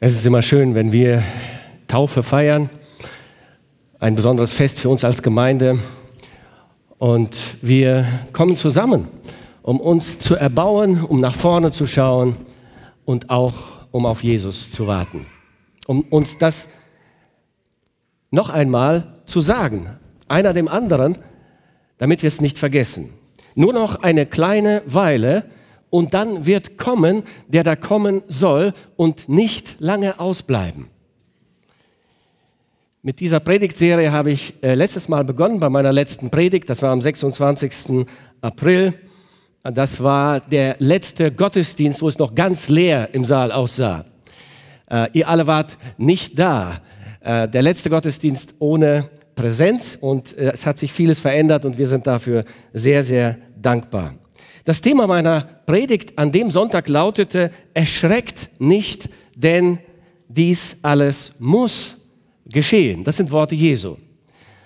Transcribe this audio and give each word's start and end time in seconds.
Es 0.00 0.12
ist 0.12 0.26
immer 0.26 0.42
schön, 0.42 0.74
wenn 0.74 0.90
wir 0.90 1.22
Taufe 1.86 2.24
feiern, 2.24 2.68
ein 4.00 4.16
besonderes 4.16 4.52
Fest 4.52 4.80
für 4.80 4.88
uns 4.88 5.04
als 5.04 5.22
Gemeinde. 5.22 5.78
Und 6.98 7.38
wir 7.62 8.04
kommen 8.32 8.56
zusammen, 8.56 9.06
um 9.62 9.80
uns 9.80 10.18
zu 10.18 10.34
erbauen, 10.34 11.02
um 11.02 11.20
nach 11.20 11.34
vorne 11.34 11.70
zu 11.70 11.86
schauen 11.86 12.36
und 13.04 13.30
auch 13.30 13.54
um 13.92 14.04
auf 14.04 14.24
Jesus 14.24 14.70
zu 14.72 14.88
warten. 14.88 15.26
Um 15.86 16.00
uns 16.00 16.38
das 16.38 16.68
noch 18.32 18.50
einmal 18.50 19.20
zu 19.26 19.40
sagen, 19.40 19.96
einer 20.26 20.52
dem 20.52 20.66
anderen, 20.66 21.16
damit 21.98 22.22
wir 22.22 22.28
es 22.28 22.40
nicht 22.40 22.58
vergessen. 22.58 23.10
Nur 23.54 23.72
noch 23.72 24.02
eine 24.02 24.26
kleine 24.26 24.82
Weile 24.86 25.44
und 25.94 26.12
dann 26.12 26.44
wird 26.44 26.76
kommen, 26.76 27.22
der 27.46 27.62
da 27.62 27.76
kommen 27.76 28.22
soll 28.26 28.72
und 28.96 29.28
nicht 29.28 29.76
lange 29.78 30.18
ausbleiben. 30.18 30.88
Mit 33.00 33.20
dieser 33.20 33.38
Predigtserie 33.38 34.10
habe 34.10 34.32
ich 34.32 34.54
äh, 34.60 34.74
letztes 34.74 35.08
Mal 35.08 35.22
begonnen, 35.22 35.60
bei 35.60 35.68
meiner 35.68 35.92
letzten 35.92 36.30
Predigt, 36.30 36.68
das 36.68 36.82
war 36.82 36.90
am 36.90 37.00
26. 37.00 38.04
April. 38.40 38.94
Das 39.62 40.02
war 40.02 40.40
der 40.40 40.74
letzte 40.80 41.30
Gottesdienst, 41.30 42.02
wo 42.02 42.08
es 42.08 42.18
noch 42.18 42.34
ganz 42.34 42.68
leer 42.68 43.10
im 43.12 43.24
Saal 43.24 43.52
aussah. 43.52 44.04
Äh, 44.90 45.10
ihr 45.12 45.28
alle 45.28 45.46
wart 45.46 45.78
nicht 45.96 46.36
da. 46.36 46.80
Äh, 47.20 47.46
der 47.46 47.62
letzte 47.62 47.88
Gottesdienst 47.88 48.56
ohne 48.58 49.08
Präsenz 49.36 49.96
und 50.00 50.36
es 50.36 50.66
hat 50.66 50.78
sich 50.80 50.92
vieles 50.92 51.20
verändert 51.20 51.64
und 51.64 51.78
wir 51.78 51.86
sind 51.86 52.04
dafür 52.08 52.44
sehr, 52.72 53.04
sehr 53.04 53.38
dankbar. 53.56 54.14
Das 54.64 54.80
Thema 54.80 55.06
meiner 55.06 55.42
Predigt 55.66 56.18
an 56.18 56.32
dem 56.32 56.50
Sonntag 56.50 56.88
lautete, 56.88 57.50
erschreckt 57.74 58.48
nicht, 58.58 59.10
denn 59.36 59.78
dies 60.28 60.78
alles 60.80 61.34
muss 61.38 61.98
geschehen. 62.46 63.04
Das 63.04 63.18
sind 63.18 63.30
Worte 63.30 63.54
Jesu. 63.54 63.96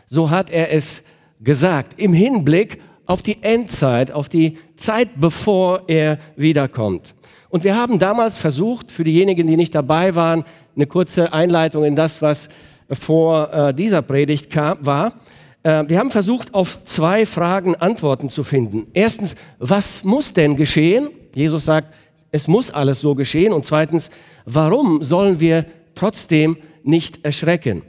So 0.07 0.31
hat 0.31 0.51
er 0.51 0.73
es 0.73 1.03
gesagt 1.41 2.01
im 2.01 2.13
Hinblick 2.13 2.81
auf 3.07 3.23
die 3.23 3.43
Endzeit, 3.43 4.13
auf 4.13 4.29
die 4.29 4.59
Zeit, 4.77 5.09
bevor 5.17 5.83
er 5.89 6.19
wiederkommt. 6.37 7.15
Und 7.49 7.65
wir 7.65 7.75
haben 7.75 7.99
damals 7.99 8.37
versucht, 8.37 8.93
für 8.93 9.03
diejenigen, 9.03 9.49
die 9.49 9.57
nicht 9.57 9.75
dabei 9.75 10.15
waren, 10.15 10.45
eine 10.77 10.87
kurze 10.87 11.33
Einleitung 11.33 11.85
in 11.85 11.97
das, 11.97 12.23
was 12.23 12.49
vor 12.91 13.53
äh, 13.53 13.75
dieser 13.75 14.03
Predigt 14.03 14.51
kam, 14.51 14.79
war. 14.85 15.15
Äh, 15.63 15.85
wir 15.89 15.99
haben 15.99 16.11
versucht, 16.11 16.55
auf 16.55 16.85
zwei 16.85 17.27
Fragen 17.27 17.75
Antworten 17.75 18.31
zu 18.31 18.45
finden. 18.45 18.87
Erstens, 18.93 19.35
was 19.59 20.05
muss 20.05 20.33
denn 20.33 20.57
geschehen? 20.57 21.09
Jesus 21.35 21.65
sagt, 21.65 21.95
es 22.31 22.49
muss 22.49 22.71
alles 22.71 23.01
so 23.01 23.15
geschehen. 23.15 23.53
Und 23.53 23.65
zweitens, 23.67 24.11
warum 24.45 25.03
sollen 25.03 25.41
wir 25.41 25.67
trotzdem 25.95 26.57
nicht 26.83 27.25
erschrecken? 27.25 27.83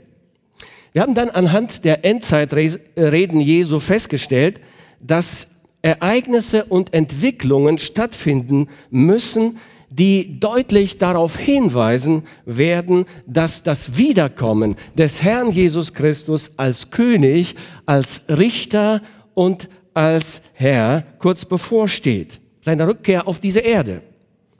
Wir 0.92 1.02
haben 1.02 1.14
dann 1.14 1.30
anhand 1.30 1.84
der 1.84 2.04
Endzeitreden 2.04 3.40
Jesu 3.40 3.78
festgestellt, 3.78 4.60
dass 5.00 5.48
Ereignisse 5.82 6.64
und 6.64 6.92
Entwicklungen 6.92 7.78
stattfinden 7.78 8.68
müssen, 8.90 9.58
die 9.90 10.38
deutlich 10.38 10.98
darauf 10.98 11.36
hinweisen 11.36 12.22
werden, 12.46 13.06
dass 13.26 13.62
das 13.64 13.96
Wiederkommen 13.96 14.76
des 14.96 15.22
Herrn 15.22 15.50
Jesus 15.50 15.92
Christus 15.92 16.52
als 16.56 16.90
König, 16.90 17.56
als 17.86 18.22
Richter 18.28 19.02
und 19.34 19.68
als 19.92 20.42
Herr 20.52 21.02
kurz 21.18 21.44
bevorsteht. 21.44 22.40
Seine 22.60 22.86
Rückkehr 22.86 23.26
auf 23.26 23.40
diese 23.40 23.60
Erde. 23.60 24.02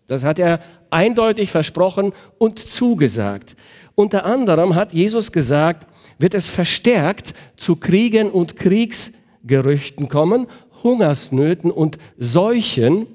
Das 0.09 0.25
hat 0.25 0.41
er 0.41 0.59
eindeutig 0.91 1.53
versprochen 1.53 2.13
und 2.39 2.59
zugesagt. 2.59 3.55
Unter 3.95 4.25
anderem 4.25 4.75
hat 4.75 4.93
Jesus 4.93 5.31
gesagt, 5.31 5.87
wird 6.19 6.35
es 6.35 6.49
verstärkt 6.49 7.35
zu 7.57 7.77
Kriegen 7.77 8.31
und 8.31 8.57
Kriegsgerüchten 8.57 10.09
kommen, 10.09 10.49
Hungersnöten 10.83 11.71
und 11.71 11.99
Seuchen, 12.19 13.07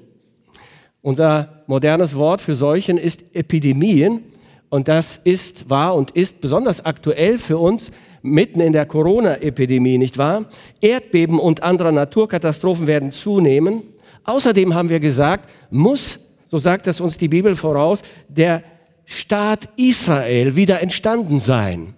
unser 1.02 1.55
modernes 1.66 2.14
Wort 2.14 2.40
für 2.40 2.54
Seuchen 2.54 2.98
ist 2.98 3.22
Epidemien 3.34 4.22
und 4.68 4.88
das 4.88 5.20
ist, 5.22 5.70
war 5.70 5.94
und 5.94 6.10
ist 6.12 6.40
besonders 6.40 6.84
aktuell 6.84 7.38
für 7.38 7.58
uns 7.58 7.90
mitten 8.22 8.60
in 8.60 8.72
der 8.72 8.86
Corona-Epidemie, 8.86 9.98
nicht 9.98 10.18
wahr? 10.18 10.46
Erdbeben 10.80 11.38
und 11.38 11.62
andere 11.62 11.92
Naturkatastrophen 11.92 12.86
werden 12.86 13.12
zunehmen. 13.12 13.82
Außerdem 14.24 14.74
haben 14.74 14.88
wir 14.88 15.00
gesagt, 15.00 15.48
muss, 15.70 16.18
so 16.46 16.58
sagt 16.58 16.86
es 16.88 17.00
uns 17.00 17.16
die 17.16 17.28
Bibel 17.28 17.54
voraus, 17.54 18.02
der 18.28 18.62
Staat 19.04 19.68
Israel 19.76 20.56
wieder 20.56 20.82
entstanden 20.82 21.38
sein. 21.38 21.94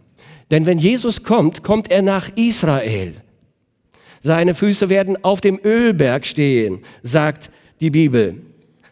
Denn 0.50 0.66
wenn 0.66 0.78
Jesus 0.78 1.22
kommt, 1.22 1.62
kommt 1.62 1.90
er 1.90 2.02
nach 2.02 2.28
Israel. 2.36 3.14
Seine 4.22 4.54
Füße 4.54 4.88
werden 4.90 5.22
auf 5.24 5.40
dem 5.40 5.58
Ölberg 5.62 6.26
stehen, 6.26 6.80
sagt 7.02 7.50
die 7.80 7.90
Bibel. 7.90 8.42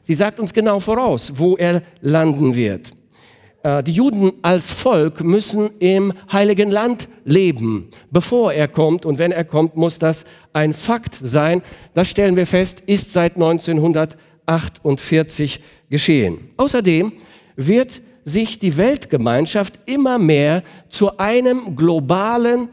Sie 0.07 0.15
sagt 0.15 0.39
uns 0.39 0.53
genau 0.53 0.79
voraus, 0.79 1.33
wo 1.35 1.57
er 1.57 1.83
landen 2.01 2.55
wird. 2.55 2.93
Äh, 3.65 3.83
die 3.83 3.91
Juden 3.91 4.35
als 4.41 4.71
Volk 4.71 5.25
müssen 5.25 5.69
im 5.81 6.13
heiligen 6.31 6.71
Land 6.71 7.09
leben, 7.25 7.89
bevor 8.13 8.53
er 8.53 8.69
kommt. 8.69 9.05
Und 9.05 9.19
wenn 9.19 9.33
er 9.33 9.43
kommt, 9.43 9.75
muss 9.75 9.99
das 9.99 10.25
ein 10.53 10.75
Fakt 10.75 11.19
sein. 11.21 11.61
Das 11.93 12.09
stellen 12.09 12.37
wir 12.37 12.47
fest, 12.47 12.85
ist 12.87 13.13
seit 13.13 13.35
1948 13.35 15.61
geschehen. 15.91 16.51
Außerdem 16.57 17.13
wird 17.57 18.01
sich 18.23 18.61
die 18.61 18.77
Weltgemeinschaft 18.77 19.81
immer 19.87 20.21
mehr 20.21 20.63
zu 20.89 21.19
einem 21.19 21.75
globalen, 21.75 22.69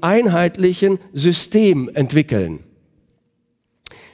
einheitlichen 0.00 1.00
System 1.12 1.90
entwickeln. 1.94 2.60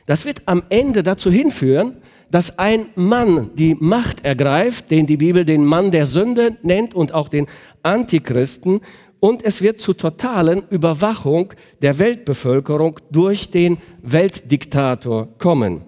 Das 0.07 0.25
wird 0.25 0.41
am 0.47 0.63
Ende 0.71 1.03
dazu 1.03 1.31
hinführen, 1.31 1.99
dass 2.31 2.59
ein 2.59 2.87
Mann 2.95 3.51
die 3.55 3.77
Macht 3.79 4.25
ergreift, 4.25 4.91
den 4.91 5.07
die 5.07 5.17
Bibel 5.17 5.45
den 5.45 5.65
Mann 5.65 5.91
der 5.91 6.07
Sünde 6.07 6.57
nennt 6.63 6.95
und 6.95 7.13
auch 7.15 7.29
den 7.29 7.47
Antichristen, 7.83 8.81
und 9.21 9.45
es 9.45 9.61
wird 9.61 9.81
zu 9.81 9.93
totalen 9.93 10.63
Überwachung 10.71 11.53
der 11.83 11.99
Weltbevölkerung 11.99 12.99
durch 13.11 13.51
den 13.51 13.77
Weltdiktator 14.03 15.29
kommen. 15.39 15.83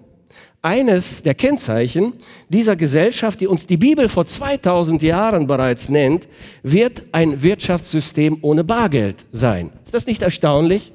Eines 0.61 1.23
der 1.23 1.33
Kennzeichen 1.33 2.13
dieser 2.47 2.75
Gesellschaft, 2.75 3.41
die 3.41 3.47
uns 3.47 3.65
die 3.65 3.75
Bibel 3.75 4.07
vor 4.07 4.25
2000 4.25 5.01
Jahren 5.01 5.45
bereits 5.47 5.89
nennt, 5.89 6.27
wird 6.61 7.05
ein 7.11 7.43
Wirtschaftssystem 7.43 8.37
ohne 8.41 8.63
Bargeld 8.63 9.25
sein. 9.33 9.71
Ist 9.83 9.93
das 9.93 10.05
nicht 10.05 10.21
erstaunlich? 10.21 10.93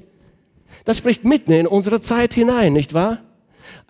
Das 0.86 0.96
spricht 0.96 1.24
mitten 1.24 1.52
in 1.52 1.66
unsere 1.66 2.00
Zeit 2.00 2.32
hinein, 2.32 2.72
nicht 2.72 2.94
wahr? 2.94 3.18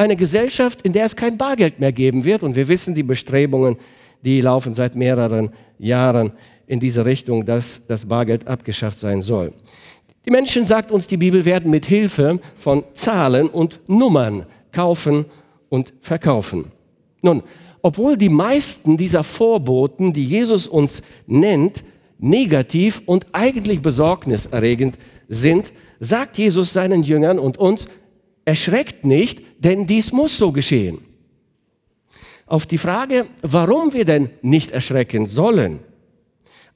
Eine 0.00 0.14
Gesellschaft, 0.14 0.82
in 0.82 0.92
der 0.92 1.06
es 1.06 1.16
kein 1.16 1.36
Bargeld 1.36 1.80
mehr 1.80 1.90
geben 1.90 2.24
wird. 2.24 2.44
Und 2.44 2.54
wir 2.54 2.68
wissen, 2.68 2.94
die 2.94 3.02
Bestrebungen, 3.02 3.76
die 4.22 4.40
laufen 4.40 4.72
seit 4.72 4.94
mehreren 4.94 5.50
Jahren 5.76 6.30
in 6.68 6.78
diese 6.78 7.04
Richtung, 7.04 7.44
dass 7.44 7.84
das 7.88 8.06
Bargeld 8.06 8.46
abgeschafft 8.46 9.00
sein 9.00 9.22
soll. 9.22 9.52
Die 10.24 10.30
Menschen, 10.30 10.68
sagt 10.68 10.92
uns 10.92 11.08
die 11.08 11.16
Bibel, 11.16 11.44
werden 11.44 11.72
mit 11.72 11.84
Hilfe 11.84 12.38
von 12.54 12.84
Zahlen 12.94 13.48
und 13.48 13.80
Nummern 13.88 14.46
kaufen 14.70 15.24
und 15.68 15.92
verkaufen. 16.00 16.66
Nun, 17.20 17.42
obwohl 17.82 18.16
die 18.16 18.28
meisten 18.28 18.96
dieser 18.96 19.24
Vorboten, 19.24 20.12
die 20.12 20.24
Jesus 20.24 20.68
uns 20.68 21.02
nennt, 21.26 21.82
negativ 22.20 23.02
und 23.04 23.26
eigentlich 23.32 23.82
besorgniserregend 23.82 24.96
sind, 25.28 25.72
sagt 25.98 26.38
Jesus 26.38 26.72
seinen 26.72 27.02
Jüngern 27.02 27.40
und 27.40 27.58
uns, 27.58 27.88
erschreckt 28.48 29.04
nicht, 29.04 29.42
denn 29.58 29.86
dies 29.86 30.10
muss 30.10 30.38
so 30.38 30.52
geschehen. 30.52 31.02
Auf 32.46 32.64
die 32.64 32.78
Frage, 32.78 33.26
warum 33.42 33.92
wir 33.92 34.06
denn 34.06 34.30
nicht 34.40 34.70
erschrecken 34.70 35.26
sollen, 35.26 35.80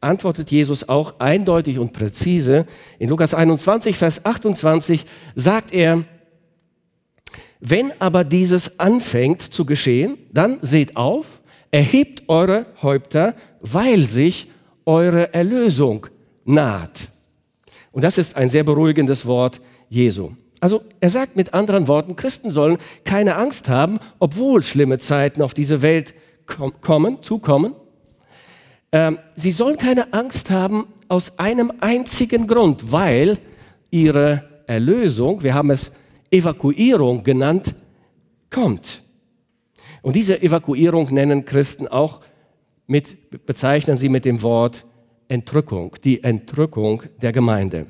antwortet 0.03 0.51
Jesus 0.51 0.87
auch 0.87 1.19
eindeutig 1.19 1.79
und 1.79 1.95
präzise. 1.95 2.67
In 2.99 3.09
Lukas 3.09 3.33
21, 3.33 3.97
Vers 3.97 4.27
28 4.27 5.07
sagt 5.35 5.73
er, 5.73 6.05
wenn 7.61 7.91
aber 8.01 8.25
dieses 8.25 8.79
anfängt 8.79 9.41
zu 9.41 9.65
geschehen, 9.65 10.19
dann 10.31 10.59
seht 10.61 10.95
auf, 10.99 11.41
erhebt 11.71 12.25
eure 12.29 12.67
Häupter, 12.83 13.35
weil 13.61 14.03
sich 14.03 14.49
eure 14.85 15.33
Erlösung 15.33 16.07
naht. 16.45 17.09
Und 17.93 18.03
das 18.03 18.19
ist 18.19 18.37
ein 18.37 18.51
sehr 18.51 18.65
beruhigendes 18.65 19.25
Wort 19.25 19.59
Jesu. 19.89 20.33
Also 20.63 20.85
er 21.01 21.11
sagt 21.11 21.35
mit 21.35 21.55
anderen 21.55 21.89
Worten, 21.89 22.15
Christen 22.15 22.53
sollen 22.53 22.79
keine 23.03 23.35
Angst 23.35 23.69
haben, 23.69 23.99
obwohl 24.21 24.63
schlimme 24.63 24.99
Zeiten 24.99 25.43
auf 25.43 25.55
diese 25.55 25.83
Welt 25.83 26.15
kommen, 26.47 27.21
zukommen. 27.21 27.75
Ähm, 28.93 29.19
sie 29.35 29.51
sollen 29.51 29.77
keine 29.77 30.13
Angst 30.13 30.53
haben 30.53 30.87
aus 31.09 31.37
einem 31.41 31.73
einzigen 31.81 32.47
Grund, 32.47 32.93
weil 32.93 33.39
ihre 33.91 34.45
Erlösung, 34.69 35.43
wir 35.43 35.53
haben 35.53 35.71
es 35.71 35.91
Evakuierung 36.31 37.25
genannt, 37.25 37.75
kommt. 38.49 39.03
Und 40.01 40.15
diese 40.15 40.41
Evakuierung 40.41 41.13
nennen 41.13 41.45
Christen 41.45 41.89
auch 41.89 42.21
mit, 42.87 43.47
bezeichnen 43.47 43.97
sie 43.97 44.09
mit 44.09 44.25
dem 44.25 44.43
Wort 44.43 44.87
Entrückung, 45.27 45.97
die 46.05 46.23
Entrückung 46.23 47.03
der 47.21 47.33
Gemeinde. 47.33 47.87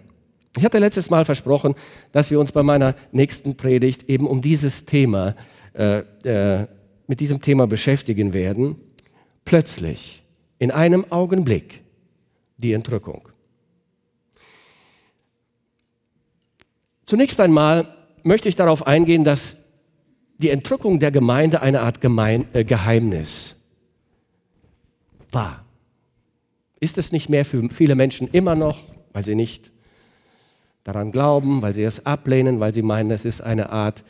Ich 0.57 0.65
hatte 0.65 0.79
letztes 0.79 1.09
Mal 1.09 1.25
versprochen, 1.25 1.75
dass 2.13 2.31
wir 2.31 2.39
uns 2.39 2.53
bei 2.53 2.63
meiner 2.63 2.95
nächsten 3.11 3.57
Predigt 3.57 4.09
eben 4.09 4.27
um 4.27 4.43
dieses 4.43 4.85
Thema, 4.85 5.35
äh, 5.75 6.01
äh, 6.25 6.67
mit 7.07 7.21
diesem 7.21 7.41
Thema 7.41 7.67
beschäftigen 7.67 8.33
werden. 8.33 8.77
Plötzlich, 9.45 10.23
in 10.59 10.71
einem 10.71 11.11
Augenblick, 11.11 11.81
die 12.59 12.75
Entrückung. 12.75 13.29
Zunächst 17.07 17.41
einmal 17.41 17.89
möchte 18.23 18.49
ich 18.49 18.57
darauf 18.57 18.87
eingehen, 18.87 19.25
dass 19.25 19.57
die 20.39 20.51
Entrückung 20.51 21.01
der 21.01 21.11
Gemeinde 21.11 21.61
eine 21.63 21.81
Art 21.81 22.01
Gemein 22.01 22.47
äh, 22.53 22.65
Geheimnis 22.65 23.57
war. 25.31 25.65
Ist 26.79 26.99
es 26.99 27.13
nicht 27.13 27.29
mehr 27.29 27.45
für 27.45 27.69
viele 27.71 27.95
Menschen 27.95 28.29
immer 28.29 28.55
noch, 28.55 28.85
weil 29.13 29.25
sie 29.25 29.35
nicht 29.35 29.72
daran 30.85 31.11
glauben, 31.13 31.63
weil 31.63 31.75
sie 31.75 31.85
es 31.85 32.05
ablehnen, 32.07 32.61
weil 32.61 32.73
sie 32.73 32.83
meinen, 32.83 33.11
es 33.11 33.25
ist 33.25 33.41
eine 33.41 33.71
Art 33.71 34.03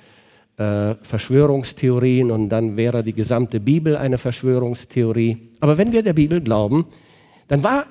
äh, 0.57 0.95
Verschwörungstheorien 1.03 2.31
und 2.31 2.49
dann 2.49 2.77
wäre 2.77 3.03
die 3.03 3.13
gesamte 3.13 3.61
Bibel 3.61 3.97
eine 3.97 4.19
Verschwörungstheorie. 4.19 5.51
Aber 5.61 5.79
wenn 5.79 5.93
wir 5.93 6.03
der 6.03 6.15
Bibel 6.15 6.41
glauben, 6.41 6.87
dann 7.49 7.63
war 7.63 7.87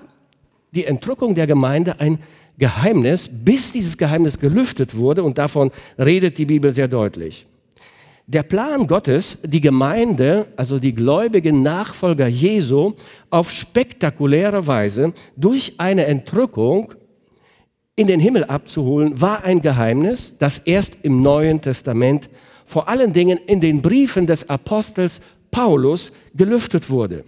die 0.71 0.85
Entrückung 0.85 1.35
der 1.35 1.47
Gemeinde 1.47 1.99
ein 1.99 2.19
Geheimnis, 2.57 3.29
bis 3.31 3.71
dieses 3.71 3.97
Geheimnis 3.97 4.39
gelüftet 4.39 4.95
wurde 4.95 5.23
und 5.23 5.37
davon 5.37 5.71
redet 5.97 6.37
die 6.37 6.45
Bibel 6.45 6.71
sehr 6.71 6.87
deutlich. 6.87 7.45
Der 8.27 8.43
Plan 8.43 8.87
Gottes, 8.87 9.39
die 9.43 9.61
Gemeinde, 9.61 10.47
also 10.55 10.79
die 10.79 10.93
gläubigen 10.93 11.63
Nachfolger 11.63 12.27
Jesu, 12.27 12.93
auf 13.29 13.51
spektakuläre 13.51 14.65
Weise 14.67 15.13
durch 15.35 15.73
eine 15.79 16.05
Entrückung 16.05 16.93
in 17.95 18.07
den 18.07 18.19
Himmel 18.19 18.45
abzuholen, 18.45 19.19
war 19.19 19.43
ein 19.43 19.61
Geheimnis, 19.61 20.37
das 20.37 20.57
erst 20.59 20.97
im 21.03 21.21
Neuen 21.21 21.61
Testament, 21.61 22.29
vor 22.65 22.87
allen 22.87 23.13
Dingen 23.13 23.37
in 23.47 23.59
den 23.59 23.81
Briefen 23.81 24.27
des 24.27 24.49
Apostels 24.49 25.21
Paulus, 25.51 26.11
gelüftet 26.33 26.89
wurde. 26.89 27.25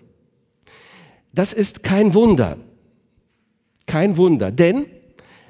Das 1.34 1.52
ist 1.52 1.84
kein 1.84 2.14
Wunder. 2.14 2.58
Kein 3.86 4.16
Wunder, 4.16 4.52
denn 4.52 4.86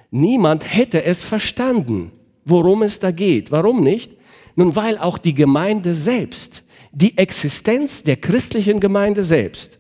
niemand 0.10 0.74
hätte 0.74 1.04
es 1.04 1.22
verstanden, 1.22 2.12
worum 2.46 2.82
es 2.82 3.00
da 3.00 3.12
geht. 3.12 3.52
Warum 3.52 3.84
nicht? 3.84 4.18
Nun, 4.56 4.76
weil 4.76 4.98
auch 4.98 5.20
die 5.20 5.36
Gemeinde 5.36 5.94
selbst, 5.94 6.64
die 6.92 7.18
Existenz 7.18 8.04
der 8.04 8.18
christlichen 8.18 8.80
Gemeinde 8.80 9.24
selbst, 9.24 9.80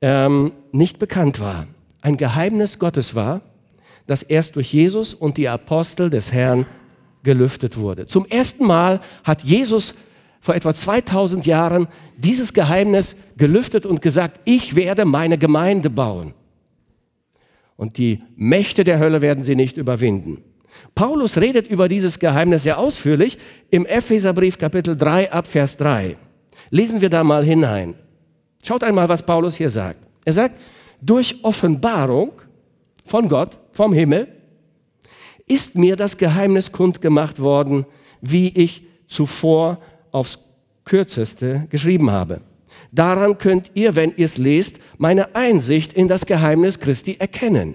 ähm, 0.00 0.52
nicht 0.72 0.98
bekannt 0.98 1.40
war. 1.40 1.68
Ein 2.00 2.16
Geheimnis 2.16 2.78
Gottes 2.78 3.14
war, 3.14 3.42
das 4.06 4.22
erst 4.22 4.56
durch 4.56 4.72
Jesus 4.72 5.14
und 5.14 5.36
die 5.36 5.48
Apostel 5.48 6.10
des 6.10 6.32
Herrn 6.32 6.66
gelüftet 7.22 7.76
wurde. 7.76 8.06
Zum 8.06 8.26
ersten 8.26 8.66
Mal 8.66 9.00
hat 9.24 9.42
Jesus 9.42 9.94
vor 10.40 10.54
etwa 10.54 10.74
2000 10.74 11.46
Jahren 11.46 11.88
dieses 12.18 12.52
Geheimnis 12.52 13.16
gelüftet 13.36 13.86
und 13.86 14.02
gesagt, 14.02 14.40
ich 14.44 14.76
werde 14.76 15.06
meine 15.06 15.38
Gemeinde 15.38 15.88
bauen. 15.88 16.34
Und 17.76 17.96
die 17.96 18.22
Mächte 18.36 18.84
der 18.84 18.98
Hölle 18.98 19.22
werden 19.22 19.42
sie 19.42 19.56
nicht 19.56 19.78
überwinden. 19.78 20.42
Paulus 20.94 21.38
redet 21.38 21.66
über 21.68 21.88
dieses 21.88 22.18
Geheimnis 22.18 22.64
sehr 22.64 22.78
ausführlich 22.78 23.38
im 23.70 23.86
Epheserbrief 23.86 24.58
Kapitel 24.58 24.96
3 24.96 25.32
ab 25.32 25.46
Vers 25.46 25.76
3. 25.78 26.16
Lesen 26.70 27.00
wir 27.00 27.08
da 27.08 27.24
mal 27.24 27.44
hinein. 27.44 27.94
Schaut 28.62 28.84
einmal, 28.84 29.08
was 29.08 29.24
Paulus 29.24 29.56
hier 29.56 29.70
sagt. 29.70 30.06
Er 30.24 30.32
sagt, 30.32 30.60
durch 31.00 31.38
Offenbarung 31.42 32.32
von 33.04 33.28
Gott, 33.28 33.58
vom 33.72 33.92
Himmel, 33.92 34.28
ist 35.46 35.74
mir 35.76 35.96
das 35.96 36.16
Geheimnis 36.16 36.72
kundgemacht 36.72 37.40
worden, 37.40 37.86
wie 38.20 38.48
ich 38.48 38.84
zuvor 39.06 39.78
aufs 40.10 40.38
kürzeste 40.84 41.66
geschrieben 41.70 42.10
habe. 42.10 42.40
Daran 42.92 43.38
könnt 43.38 43.70
ihr, 43.74 43.96
wenn 43.96 44.14
ihr 44.16 44.24
es 44.24 44.38
lest, 44.38 44.78
meine 44.98 45.34
Einsicht 45.34 45.92
in 45.92 46.08
das 46.08 46.26
Geheimnis 46.26 46.80
Christi 46.80 47.16
erkennen. 47.18 47.74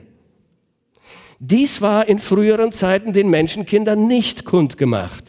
Dies 1.40 1.82
war 1.82 2.08
in 2.08 2.20
früheren 2.20 2.72
Zeiten 2.72 3.14
den 3.14 3.30
Menschenkindern 3.30 4.08
nicht 4.08 4.44
kundgemacht, 4.44 5.26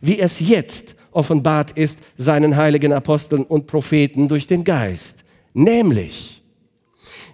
wie 0.00 0.18
es 0.18 0.40
jetzt 0.40 0.96
offenbart 1.12 1.72
ist 1.72 1.98
seinen 2.16 2.56
heiligen 2.56 2.92
Aposteln 2.92 3.44
und 3.44 3.66
Propheten 3.66 4.28
durch 4.28 4.46
den 4.46 4.64
Geist, 4.64 5.24
nämlich, 5.52 6.42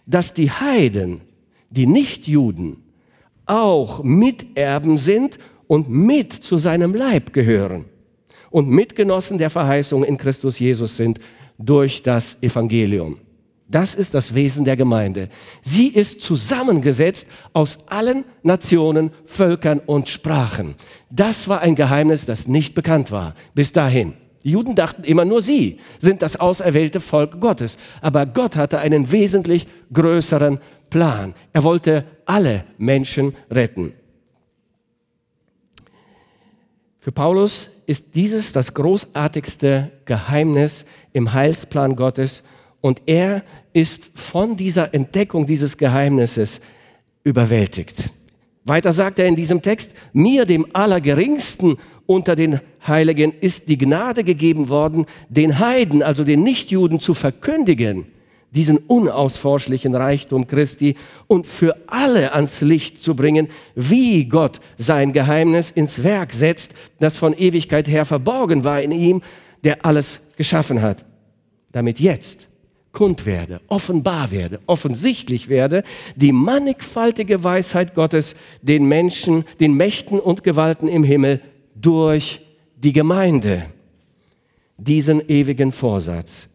dass 0.06 0.34
die 0.34 0.50
Heiden, 0.50 1.22
die 1.76 1.86
Nichtjuden, 1.86 2.82
auch 3.44 4.02
Miterben 4.02 4.98
sind 4.98 5.38
und 5.66 5.88
mit 5.88 6.32
zu 6.32 6.58
seinem 6.58 6.94
Leib 6.94 7.32
gehören 7.32 7.84
und 8.50 8.68
Mitgenossen 8.68 9.38
der 9.38 9.50
Verheißung 9.50 10.04
in 10.04 10.16
Christus 10.16 10.58
Jesus 10.58 10.96
sind 10.96 11.20
durch 11.58 12.02
das 12.02 12.38
Evangelium. 12.42 13.18
Das 13.68 13.94
ist 13.94 14.14
das 14.14 14.34
Wesen 14.34 14.64
der 14.64 14.76
Gemeinde. 14.76 15.28
Sie 15.60 15.88
ist 15.88 16.20
zusammengesetzt 16.20 17.26
aus 17.52 17.80
allen 17.86 18.24
Nationen, 18.44 19.10
Völkern 19.24 19.80
und 19.80 20.08
Sprachen. 20.08 20.76
Das 21.10 21.48
war 21.48 21.60
ein 21.60 21.74
Geheimnis, 21.74 22.26
das 22.26 22.46
nicht 22.46 22.74
bekannt 22.74 23.10
war 23.10 23.34
bis 23.54 23.72
dahin. 23.72 24.12
Die 24.44 24.52
Juden 24.52 24.76
dachten 24.76 25.02
immer 25.02 25.24
nur 25.24 25.42
sie 25.42 25.80
sind 25.98 26.22
das 26.22 26.38
auserwählte 26.38 27.00
Volk 27.00 27.40
Gottes. 27.40 27.76
Aber 28.00 28.26
Gott 28.26 28.54
hatte 28.54 28.78
einen 28.78 29.10
wesentlich 29.10 29.66
größeren 29.92 30.60
Plan. 30.90 31.34
Er 31.52 31.64
wollte 31.64 32.04
alle 32.24 32.64
Menschen 32.78 33.34
retten. 33.50 33.92
Für 36.98 37.12
Paulus 37.12 37.70
ist 37.86 38.16
dieses 38.16 38.52
das 38.52 38.74
großartigste 38.74 39.92
Geheimnis 40.06 40.86
im 41.12 41.32
Heilsplan 41.32 41.94
Gottes 41.94 42.42
und 42.80 43.02
er 43.06 43.44
ist 43.72 44.10
von 44.14 44.56
dieser 44.56 44.92
Entdeckung 44.92 45.46
dieses 45.46 45.76
Geheimnisses 45.76 46.60
überwältigt. 47.22 48.10
Weiter 48.64 48.92
sagt 48.92 49.20
er 49.20 49.26
in 49.26 49.36
diesem 49.36 49.62
Text, 49.62 49.92
mir, 50.12 50.44
dem 50.44 50.66
Allergeringsten 50.72 51.76
unter 52.06 52.34
den 52.34 52.60
Heiligen, 52.84 53.32
ist 53.32 53.68
die 53.68 53.78
Gnade 53.78 54.24
gegeben 54.24 54.68
worden, 54.68 55.06
den 55.28 55.60
Heiden, 55.60 56.02
also 56.02 56.24
den 56.24 56.42
Nichtjuden, 56.42 56.98
zu 56.98 57.14
verkündigen, 57.14 58.06
diesen 58.56 58.78
unausforschlichen 58.78 59.94
Reichtum 59.94 60.46
Christi 60.46 60.96
und 61.26 61.46
für 61.46 61.76
alle 61.86 62.32
ans 62.32 62.62
Licht 62.62 63.04
zu 63.04 63.14
bringen, 63.14 63.48
wie 63.74 64.24
Gott 64.24 64.60
sein 64.78 65.12
Geheimnis 65.12 65.70
ins 65.70 66.02
Werk 66.02 66.32
setzt, 66.32 66.72
das 66.98 67.18
von 67.18 67.34
Ewigkeit 67.34 67.86
her 67.86 68.06
verborgen 68.06 68.64
war 68.64 68.80
in 68.80 68.92
ihm, 68.92 69.22
der 69.62 69.84
alles 69.84 70.22
geschaffen 70.36 70.80
hat, 70.80 71.04
damit 71.70 72.00
jetzt 72.00 72.48
kund 72.92 73.26
werde, 73.26 73.60
offenbar 73.68 74.30
werde, 74.30 74.58
offensichtlich 74.66 75.50
werde, 75.50 75.82
die 76.14 76.32
mannigfaltige 76.32 77.44
Weisheit 77.44 77.92
Gottes 77.92 78.36
den 78.62 78.86
Menschen, 78.86 79.44
den 79.60 79.74
Mächten 79.74 80.18
und 80.18 80.42
Gewalten 80.42 80.88
im 80.88 81.04
Himmel 81.04 81.42
durch 81.74 82.40
die 82.74 82.94
Gemeinde. 82.94 83.66
Diesen 84.78 85.28
ewigen 85.28 85.72
Vorsatz 85.72 86.48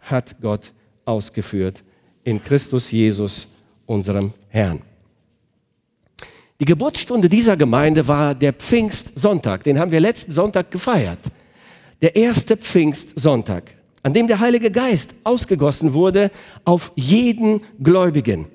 hat 0.00 0.40
Gott 0.40 0.72
ausgeführt 1.06 1.82
in 2.24 2.42
Christus 2.42 2.90
Jesus, 2.90 3.48
unserem 3.86 4.32
Herrn. 4.48 4.82
Die 6.60 6.64
Geburtsstunde 6.64 7.28
dieser 7.28 7.56
Gemeinde 7.56 8.06
war 8.06 8.34
der 8.34 8.52
Pfingstsonntag, 8.52 9.64
den 9.64 9.78
haben 9.78 9.90
wir 9.90 10.00
letzten 10.00 10.32
Sonntag 10.32 10.70
gefeiert. 10.70 11.20
Der 12.02 12.14
erste 12.14 12.56
Pfingstsonntag 12.56 13.76
an 14.06 14.14
dem 14.14 14.28
der 14.28 14.38
Heilige 14.38 14.70
Geist 14.70 15.16
ausgegossen 15.24 15.92
wurde 15.92 16.30
auf 16.64 16.92
jeden 16.94 17.60
Gläubigen, 17.82 18.46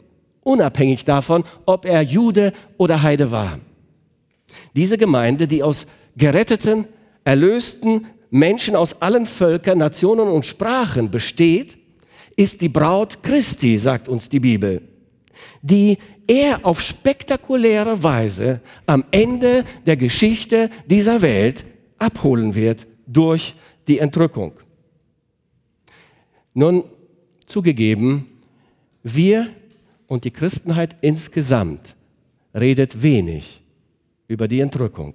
unabhängig 0.44 1.04
davon, 1.04 1.44
ob 1.66 1.84
er 1.84 2.02
Jude 2.04 2.54
oder 2.78 3.04
Heide 3.04 3.32
war. 3.32 3.60
Diese 4.78 4.98
Gemeinde, 4.98 5.50
die 5.50 5.62
aus 5.62 5.88
geretteten, 6.16 6.86
erlösten 7.26 8.08
Menschen 8.30 8.78
aus 8.78 9.02
allen 9.02 9.26
Völkern, 9.26 9.80
Nationen 9.80 10.30
und 10.30 10.46
Sprachen 10.46 11.12
besteht, 11.12 11.78
ist 12.36 12.62
die 12.62 12.70
Braut 12.70 13.22
Christi, 13.24 13.78
sagt 13.78 14.08
uns 14.08 14.30
die 14.30 14.40
Bibel, 14.40 14.82
die 15.62 15.98
er 16.28 16.66
auf 16.66 16.82
spektakuläre 16.82 18.02
Weise 18.04 18.62
am 18.86 19.04
Ende 19.12 19.66
der 19.86 19.98
Geschichte 19.98 20.70
dieser 20.86 21.22
Welt 21.22 21.66
abholen 21.98 22.56
wird 22.56 22.88
durch 23.08 23.56
die 23.88 24.00
Entrückung. 24.00 24.54
Nun, 26.54 26.84
zugegeben, 27.46 28.28
wir 29.04 29.50
und 30.08 30.24
die 30.26 30.32
Christenheit 30.32 30.96
insgesamt 31.02 31.96
redet 32.54 33.02
wenig 33.02 33.62
über 34.28 34.48
die 34.48 34.60
Entrückung. 34.60 35.14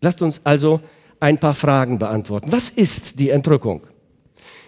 Lasst 0.00 0.22
uns 0.22 0.40
also 0.44 0.80
ein 1.20 1.38
paar 1.38 1.54
Fragen 1.54 1.98
beantworten. 1.98 2.52
Was 2.52 2.70
ist 2.70 3.18
die 3.18 3.30
Entrückung? 3.30 3.82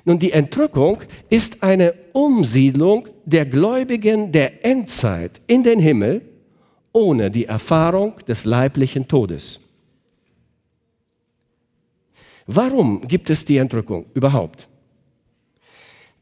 Nun, 0.07 0.21
die 0.21 0.31
Entrückung 0.31 0.99
ist 1.29 1.65
eine 1.65 1.93
Umsiedlung 2.13 3.09
der 3.25 3.45
Gläubigen 3.45 4.31
der 4.31 4.65
Endzeit 4.65 5.43
in 5.49 5.65
den 5.65 5.81
Himmel 5.81 6.23
ohne 6.93 7.29
die 7.29 7.47
Erfahrung 7.47 8.15
des 8.27 8.45
leiblichen 8.45 9.09
Todes. 9.09 9.61
Warum 12.47 13.07
gibt 13.09 13.31
es 13.31 13.45
die 13.45 13.57
Entrückung 13.57 14.07
überhaupt? 14.15 14.69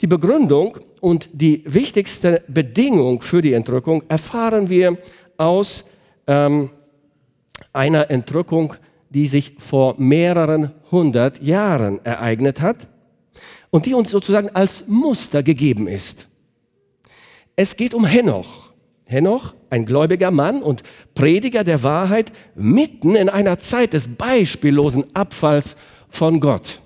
Die 0.01 0.07
Begründung 0.07 0.79
und 1.03 1.29
die 1.35 1.63
wichtigste 1.67 2.43
Bedingung 2.49 3.21
für 3.21 3.43
die 3.43 3.53
Entrückung 3.53 4.03
erfahren 4.09 4.71
wir 4.71 4.97
aus 5.37 5.85
ähm, 6.27 6.71
einer 7.75 8.11
Entrückung, 8.11 8.77
die 9.11 9.29
sich 9.29 9.57
vor 9.59 9.95
mehreren 9.99 10.73
hundert 10.91 11.43
Jahren 11.43 12.03
ereignet 12.03 12.63
hat 12.63 12.89
und 13.75 13.87
die 13.87 13.95
uns 13.95 14.13
sozusagen 14.13 14.51
als 14.51 14.85
Muster 14.87 15.43
gegeben 15.43 15.89
ist. 15.89 16.29
Es 17.57 17.77
geht 17.77 17.93
um 17.93 18.05
Henoch. 18.05 18.73
Henoch, 19.05 19.53
ein 19.69 19.85
gläubiger 19.85 20.31
Mann 20.31 20.63
und 20.63 20.85
Prediger 21.17 21.65
der 21.65 21.83
Wahrheit, 21.83 22.31
mitten 22.55 23.17
in 23.17 23.29
einer 23.29 23.59
Zeit 23.59 23.93
des 23.93 24.07
beispiellosen 24.07 25.17
Abfalls 25.17 25.75
von 26.09 26.39
Gott. 26.39 26.79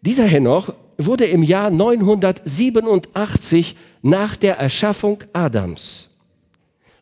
Dieser 0.00 0.26
Henoch 0.26 0.72
wurde 0.96 1.24
im 1.24 1.42
Jahr 1.42 1.70
987 1.70 3.74
nach 4.02 4.36
der 4.36 4.58
Erschaffung 4.58 5.18
Adams 5.32 6.08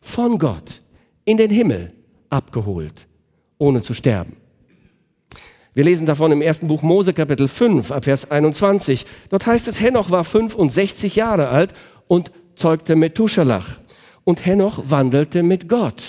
von 0.01 0.39
Gott 0.39 0.81
in 1.25 1.37
den 1.37 1.51
Himmel 1.51 1.93
abgeholt, 2.31 3.05
ohne 3.59 3.83
zu 3.83 3.93
sterben. 3.93 4.37
Wir 5.75 5.85
lesen 5.85 6.05
davon 6.05 6.31
im 6.31 6.43
ersten 6.43 6.67
Buch 6.67 6.83
Mose 6.83 7.13
Kapitel 7.13 7.47
5 7.47 7.91
ab 7.91 8.05
Vers 8.05 8.29
21. 8.29 9.07
Dort 9.29 9.47
heißt 9.47 9.67
es, 9.67 9.81
Henoch 9.81 10.11
war 10.11 10.23
65 10.23 11.15
Jahre 11.15 11.47
alt 11.47 11.73
und 12.07 12.31
zeugte 12.55 12.95
Methuschalach. 12.95 13.79
Und 14.23 14.45
Henoch 14.45 14.83
wandelte 14.85 15.41
mit 15.41 15.67
Gott. 15.67 16.03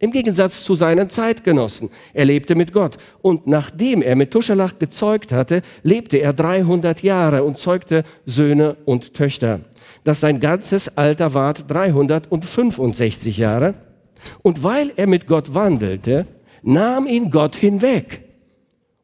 Im 0.00 0.10
Gegensatz 0.10 0.64
zu 0.64 0.74
seinen 0.74 1.10
Zeitgenossen. 1.10 1.90
Er 2.12 2.24
lebte 2.24 2.56
mit 2.56 2.72
Gott. 2.72 2.98
Und 3.22 3.46
nachdem 3.46 4.02
er 4.02 4.16
Methuschalach 4.16 4.80
gezeugt 4.80 5.30
hatte, 5.30 5.62
lebte 5.84 6.16
er 6.16 6.32
300 6.32 7.00
Jahre 7.04 7.44
und 7.44 7.58
zeugte 7.58 8.02
Söhne 8.26 8.76
und 8.84 9.14
Töchter. 9.14 9.60
Dass 10.02 10.18
sein 10.18 10.40
ganzes 10.40 10.98
Alter 10.98 11.34
ward 11.34 11.70
365 11.70 13.38
Jahre. 13.38 13.74
Und 14.42 14.64
weil 14.64 14.90
er 14.96 15.06
mit 15.06 15.28
Gott 15.28 15.54
wandelte, 15.54 16.26
nahm 16.64 17.06
ihn 17.06 17.30
Gott 17.30 17.54
hinweg 17.54 18.23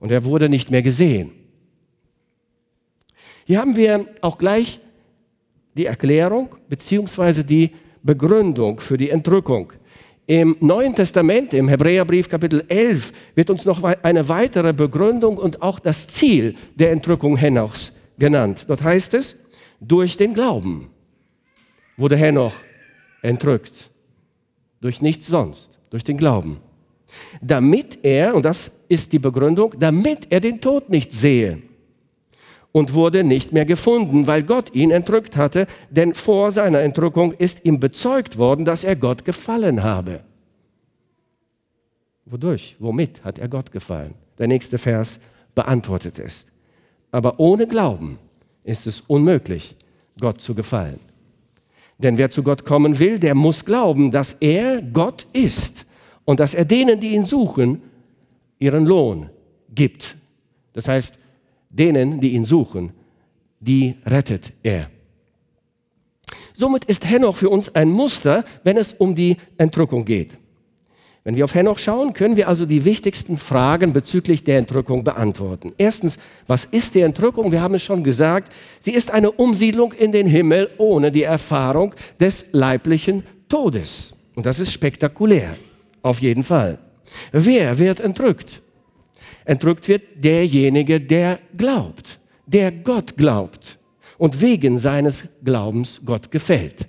und 0.00 0.10
er 0.10 0.24
wurde 0.24 0.48
nicht 0.48 0.70
mehr 0.70 0.82
gesehen. 0.82 1.30
Hier 3.44 3.60
haben 3.60 3.76
wir 3.76 4.06
auch 4.20 4.38
gleich 4.38 4.80
die 5.74 5.86
Erklärung 5.86 6.48
bzw. 6.68 7.42
die 7.44 7.70
Begründung 8.02 8.80
für 8.80 8.98
die 8.98 9.10
Entrückung. 9.10 9.72
Im 10.26 10.56
Neuen 10.60 10.94
Testament, 10.94 11.54
im 11.54 11.68
Hebräerbrief 11.68 12.28
Kapitel 12.28 12.64
11, 12.68 13.12
wird 13.34 13.50
uns 13.50 13.64
noch 13.64 13.82
eine 13.82 14.28
weitere 14.28 14.72
Begründung 14.72 15.36
und 15.36 15.60
auch 15.60 15.80
das 15.80 16.06
Ziel 16.08 16.54
der 16.74 16.92
Entrückung 16.92 17.36
Henochs 17.36 17.92
genannt. 18.18 18.64
Dort 18.68 18.82
heißt 18.82 19.14
es, 19.14 19.36
durch 19.80 20.16
den 20.16 20.34
Glauben 20.34 20.90
wurde 21.96 22.16
Henoch 22.16 22.54
entrückt. 23.22 23.90
Durch 24.80 25.02
nichts 25.02 25.26
sonst, 25.26 25.78
durch 25.90 26.04
den 26.04 26.16
Glauben 26.16 26.58
damit 27.40 27.98
er, 28.02 28.34
und 28.34 28.44
das 28.44 28.70
ist 28.88 29.12
die 29.12 29.18
Begründung, 29.18 29.74
damit 29.78 30.26
er 30.30 30.40
den 30.40 30.60
Tod 30.60 30.90
nicht 30.90 31.12
sehe 31.12 31.62
und 32.72 32.94
wurde 32.94 33.24
nicht 33.24 33.52
mehr 33.52 33.64
gefunden, 33.64 34.26
weil 34.26 34.42
Gott 34.42 34.74
ihn 34.74 34.90
entrückt 34.90 35.36
hatte, 35.36 35.66
denn 35.90 36.14
vor 36.14 36.50
seiner 36.50 36.80
Entrückung 36.80 37.32
ist 37.32 37.64
ihm 37.64 37.80
bezeugt 37.80 38.38
worden, 38.38 38.64
dass 38.64 38.84
er 38.84 38.96
Gott 38.96 39.24
gefallen 39.24 39.82
habe. 39.82 40.20
Wodurch? 42.26 42.76
Womit 42.78 43.24
hat 43.24 43.38
er 43.38 43.48
Gott 43.48 43.72
gefallen? 43.72 44.14
Der 44.38 44.46
nächste 44.46 44.78
Vers 44.78 45.18
beantwortet 45.54 46.18
es. 46.18 46.46
Aber 47.10 47.40
ohne 47.40 47.66
Glauben 47.66 48.18
ist 48.62 48.86
es 48.86 49.00
unmöglich, 49.00 49.74
Gott 50.20 50.40
zu 50.40 50.54
gefallen. 50.54 51.00
Denn 51.98 52.16
wer 52.18 52.30
zu 52.30 52.42
Gott 52.42 52.64
kommen 52.64 52.98
will, 52.98 53.18
der 53.18 53.34
muss 53.34 53.64
glauben, 53.64 54.10
dass 54.10 54.34
er 54.34 54.80
Gott 54.80 55.26
ist 55.32 55.84
und 56.24 56.40
dass 56.40 56.54
er 56.54 56.64
denen, 56.64 57.00
die 57.00 57.14
ihn 57.14 57.24
suchen, 57.24 57.82
ihren 58.58 58.86
Lohn 58.86 59.30
gibt. 59.74 60.16
Das 60.72 60.88
heißt, 60.88 61.18
denen, 61.70 62.20
die 62.20 62.32
ihn 62.32 62.44
suchen, 62.44 62.92
die 63.60 63.96
rettet 64.06 64.52
er. 64.62 64.90
Somit 66.56 66.84
ist 66.84 67.08
Henoch 67.08 67.36
für 67.36 67.48
uns 67.48 67.74
ein 67.74 67.90
Muster, 67.90 68.44
wenn 68.64 68.76
es 68.76 68.92
um 68.92 69.14
die 69.14 69.36
Entrückung 69.56 70.04
geht. 70.04 70.36
Wenn 71.24 71.36
wir 71.36 71.44
auf 71.44 71.54
Henoch 71.54 71.78
schauen, 71.78 72.14
können 72.14 72.36
wir 72.36 72.48
also 72.48 72.64
die 72.64 72.84
wichtigsten 72.84 73.36
Fragen 73.36 73.92
bezüglich 73.92 74.42
der 74.42 74.58
Entrückung 74.58 75.04
beantworten. 75.04 75.72
Erstens, 75.76 76.18
was 76.46 76.64
ist 76.64 76.94
die 76.94 77.02
Entrückung? 77.02 77.52
Wir 77.52 77.60
haben 77.60 77.74
es 77.74 77.82
schon 77.82 78.02
gesagt, 78.02 78.52
sie 78.80 78.92
ist 78.92 79.10
eine 79.10 79.30
Umsiedlung 79.30 79.92
in 79.92 80.12
den 80.12 80.26
Himmel 80.26 80.70
ohne 80.78 81.12
die 81.12 81.22
Erfahrung 81.22 81.94
des 82.18 82.46
leiblichen 82.52 83.22
Todes. 83.48 84.14
Und 84.34 84.46
das 84.46 84.60
ist 84.60 84.72
spektakulär. 84.72 85.54
Auf 86.02 86.20
jeden 86.20 86.44
Fall. 86.44 86.78
Wer 87.32 87.78
wird 87.78 88.00
entrückt? 88.00 88.62
Entrückt 89.44 89.88
wird 89.88 90.02
derjenige, 90.22 91.00
der 91.00 91.38
glaubt, 91.56 92.20
der 92.46 92.70
Gott 92.72 93.16
glaubt 93.16 93.78
und 94.18 94.40
wegen 94.40 94.78
seines 94.78 95.24
Glaubens 95.42 96.00
Gott 96.04 96.30
gefällt. 96.30 96.86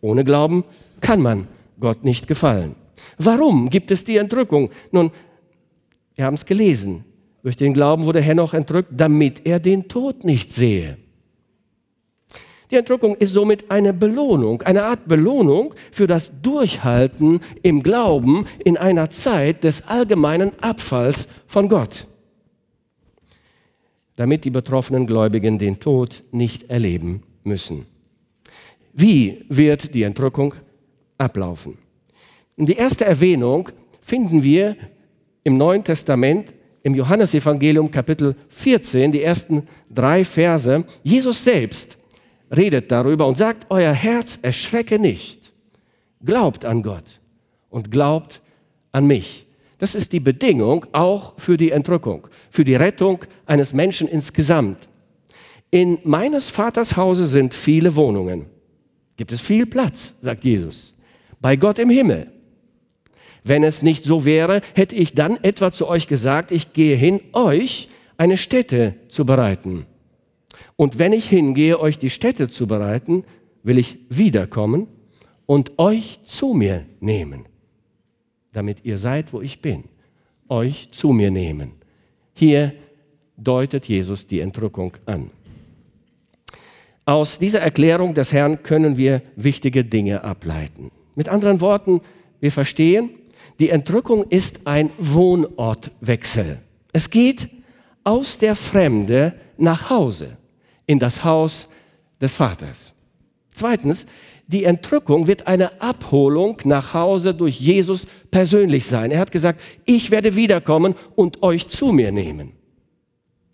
Ohne 0.00 0.24
Glauben 0.24 0.64
kann 1.00 1.20
man 1.20 1.46
Gott 1.78 2.04
nicht 2.04 2.26
gefallen. 2.26 2.74
Warum 3.18 3.68
gibt 3.70 3.90
es 3.90 4.04
die 4.04 4.16
Entrückung? 4.16 4.70
Nun, 4.90 5.10
wir 6.14 6.24
haben 6.24 6.34
es 6.34 6.46
gelesen. 6.46 7.04
Durch 7.42 7.56
den 7.56 7.74
Glauben 7.74 8.04
wurde 8.04 8.20
Henoch 8.20 8.54
entrückt, 8.54 8.90
damit 8.92 9.46
er 9.46 9.60
den 9.60 9.88
Tod 9.88 10.24
nicht 10.24 10.52
sehe. 10.52 10.98
Die 12.70 12.76
Entrückung 12.76 13.16
ist 13.16 13.34
somit 13.34 13.70
eine 13.70 13.92
Belohnung, 13.92 14.62
eine 14.62 14.84
Art 14.84 15.08
Belohnung 15.08 15.74
für 15.90 16.06
das 16.06 16.30
Durchhalten 16.40 17.40
im 17.62 17.82
Glauben 17.82 18.46
in 18.64 18.76
einer 18.76 19.10
Zeit 19.10 19.64
des 19.64 19.88
allgemeinen 19.88 20.52
Abfalls 20.60 21.26
von 21.46 21.68
Gott, 21.68 22.06
damit 24.14 24.44
die 24.44 24.50
betroffenen 24.50 25.06
Gläubigen 25.06 25.58
den 25.58 25.80
Tod 25.80 26.22
nicht 26.30 26.70
erleben 26.70 27.24
müssen. 27.42 27.86
Wie 28.92 29.44
wird 29.48 29.92
die 29.94 30.02
Entrückung 30.02 30.54
ablaufen? 31.18 31.78
Die 32.56 32.76
erste 32.76 33.04
Erwähnung 33.04 33.68
finden 34.00 34.42
wir 34.42 34.76
im 35.42 35.56
Neuen 35.56 35.82
Testament 35.82 36.52
im 36.82 36.94
Johannesevangelium 36.94 37.90
Kapitel 37.90 38.36
14, 38.48 39.12
die 39.12 39.22
ersten 39.22 39.66
drei 39.90 40.24
Verse. 40.24 40.84
Jesus 41.02 41.42
selbst 41.42 41.98
redet 42.54 42.90
darüber 42.90 43.26
und 43.26 43.36
sagt, 43.36 43.66
euer 43.70 43.92
Herz 43.92 44.38
erschrecke 44.42 44.98
nicht. 44.98 45.52
Glaubt 46.24 46.64
an 46.64 46.82
Gott 46.82 47.20
und 47.68 47.90
glaubt 47.90 48.40
an 48.92 49.06
mich. 49.06 49.46
Das 49.78 49.94
ist 49.94 50.12
die 50.12 50.20
Bedingung 50.20 50.84
auch 50.92 51.34
für 51.38 51.56
die 51.56 51.70
Entrückung, 51.70 52.28
für 52.50 52.64
die 52.64 52.74
Rettung 52.74 53.24
eines 53.46 53.72
Menschen 53.72 54.08
insgesamt. 54.08 54.88
In 55.70 55.98
meines 56.04 56.50
Vaters 56.50 56.96
Hause 56.96 57.26
sind 57.26 57.54
viele 57.54 57.94
Wohnungen. 57.96 58.46
Gibt 59.16 59.32
es 59.32 59.40
viel 59.40 59.66
Platz, 59.66 60.16
sagt 60.20 60.44
Jesus. 60.44 60.94
Bei 61.40 61.56
Gott 61.56 61.78
im 61.78 61.88
Himmel. 61.88 62.30
Wenn 63.44 63.64
es 63.64 63.80
nicht 63.80 64.04
so 64.04 64.24
wäre, 64.24 64.60
hätte 64.74 64.96
ich 64.96 65.14
dann 65.14 65.38
etwa 65.42 65.72
zu 65.72 65.88
euch 65.88 66.06
gesagt, 66.08 66.50
ich 66.50 66.72
gehe 66.74 66.96
hin, 66.96 67.20
euch 67.32 67.88
eine 68.18 68.36
Stätte 68.36 68.96
zu 69.08 69.24
bereiten. 69.24 69.86
Und 70.80 70.98
wenn 70.98 71.12
ich 71.12 71.28
hingehe, 71.28 71.78
euch 71.78 71.98
die 71.98 72.08
Städte 72.08 72.48
zu 72.48 72.66
bereiten, 72.66 73.24
will 73.62 73.76
ich 73.76 73.98
wiederkommen 74.08 74.86
und 75.44 75.78
euch 75.78 76.20
zu 76.24 76.54
mir 76.54 76.86
nehmen, 77.00 77.44
damit 78.54 78.86
ihr 78.86 78.96
seid, 78.96 79.34
wo 79.34 79.42
ich 79.42 79.60
bin. 79.60 79.84
Euch 80.48 80.88
zu 80.90 81.10
mir 81.10 81.30
nehmen. 81.30 81.72
Hier 82.32 82.72
deutet 83.36 83.88
Jesus 83.88 84.26
die 84.26 84.40
Entrückung 84.40 84.96
an. 85.04 85.30
Aus 87.04 87.38
dieser 87.38 87.60
Erklärung 87.60 88.14
des 88.14 88.32
Herrn 88.32 88.62
können 88.62 88.96
wir 88.96 89.20
wichtige 89.36 89.84
Dinge 89.84 90.24
ableiten. 90.24 90.90
Mit 91.14 91.28
anderen 91.28 91.60
Worten, 91.60 92.00
wir 92.40 92.52
verstehen, 92.52 93.10
die 93.58 93.68
Entrückung 93.68 94.24
ist 94.30 94.66
ein 94.66 94.88
Wohnortwechsel. 94.96 96.62
Es 96.94 97.10
geht 97.10 97.50
aus 98.02 98.38
der 98.38 98.56
Fremde 98.56 99.34
nach 99.58 99.90
Hause 99.90 100.38
in 100.90 100.98
das 100.98 101.22
Haus 101.22 101.68
des 102.20 102.34
Vaters. 102.34 102.92
Zweitens, 103.54 104.06
die 104.48 104.64
Entrückung 104.64 105.28
wird 105.28 105.46
eine 105.46 105.80
Abholung 105.80 106.60
nach 106.64 106.94
Hause 106.94 107.32
durch 107.32 107.60
Jesus 107.60 108.08
persönlich 108.32 108.86
sein. 108.86 109.12
Er 109.12 109.20
hat 109.20 109.30
gesagt, 109.30 109.60
ich 109.84 110.10
werde 110.10 110.34
wiederkommen 110.34 110.96
und 111.14 111.44
euch 111.44 111.68
zu 111.68 111.92
mir 111.92 112.10
nehmen. 112.10 112.54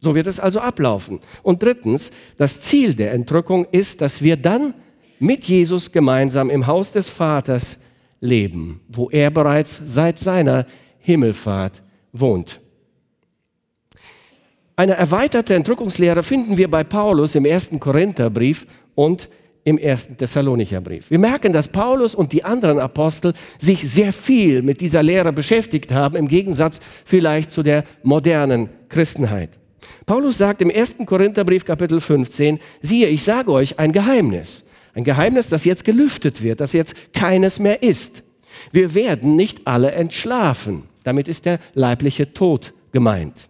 So 0.01 0.15
wird 0.15 0.27
es 0.27 0.41
also 0.41 0.61
ablaufen. 0.61 1.21
Und 1.43 1.63
drittens, 1.63 2.11
das 2.39 2.61
Ziel 2.61 2.95
der 2.95 3.13
Entrückung 3.13 3.67
ist, 3.71 4.01
dass 4.01 4.23
wir 4.23 4.39
dann 4.39 4.73
mit 5.19 5.45
Jesus 5.45 5.93
gemeinsam 5.93 6.49
im 6.49 6.67
Haus 6.67 6.91
des 6.91 7.11
Vaters 7.11 7.79
leben, 8.19 8.81
wo 8.89 9.11
er 9.11 9.31
bereits 9.31 9.83
seit 9.85 10.19
seiner 10.19 10.65
Himmelfahrt 11.01 11.83
wohnt. 12.15 12.63
Eine 14.79 14.93
erweiterte 14.93 15.55
Entrückungslehre 15.55 16.23
finden 16.23 16.59
wir 16.59 16.71
bei 16.71 16.85
Paulus 16.85 17.35
im 17.35 17.47
ersten 17.47 17.81
Korintherbrief 17.81 18.67
und 18.95 19.31
im 19.65 19.79
ersten 19.79 20.19
Thessalonicher 20.19 20.83
Brief. 20.83 21.11
Wir 21.11 21.19
merken, 21.19 21.55
dass 21.55 21.69
Paulus 21.69 22.15
und 22.15 22.31
die 22.33 22.45
anderen 22.45 22.79
Apostel 22.79 23.33
sich 23.59 23.91
sehr 23.91 24.13
viel 24.13 24.61
mit 24.61 24.83
dieser 24.83 25.03
Lehre 25.03 25.33
beschäftigt 25.33 25.93
haben, 25.93 26.15
im 26.15 26.29
Gegensatz 26.29 26.81
vielleicht 27.07 27.53
zu 27.53 27.63
der 27.63 27.85
modernen 28.03 28.69
Christenheit. 28.91 29.49
Paulus 30.05 30.37
sagt 30.37 30.61
im 30.61 30.69
ersten 30.69 31.07
Korintherbrief 31.07 31.65
Kapitel 31.65 31.99
15, 31.99 32.59
siehe, 32.83 33.09
ich 33.09 33.25
sage 33.25 33.51
euch 33.53 33.79
ein 33.79 33.93
Geheimnis. 33.93 34.63
Ein 34.93 35.05
Geheimnis, 35.05 35.49
das 35.49 35.65
jetzt 35.65 35.87
gelüftet 35.87 36.43
wird, 36.43 36.61
das 36.61 36.75
jetzt 36.75 36.95
keines 37.15 37.59
mehr 37.59 37.83
ist. 37.83 38.23
Wir 38.73 38.95
werden 38.95 39.37
nicht 39.37 39.67
alle 39.67 39.93
entschlafen. 39.93 40.83
Damit 41.03 41.29
ist 41.29 41.47
der 41.47 41.61
leibliche 41.73 42.35
Tod 42.35 42.75
gemeint. 42.93 43.49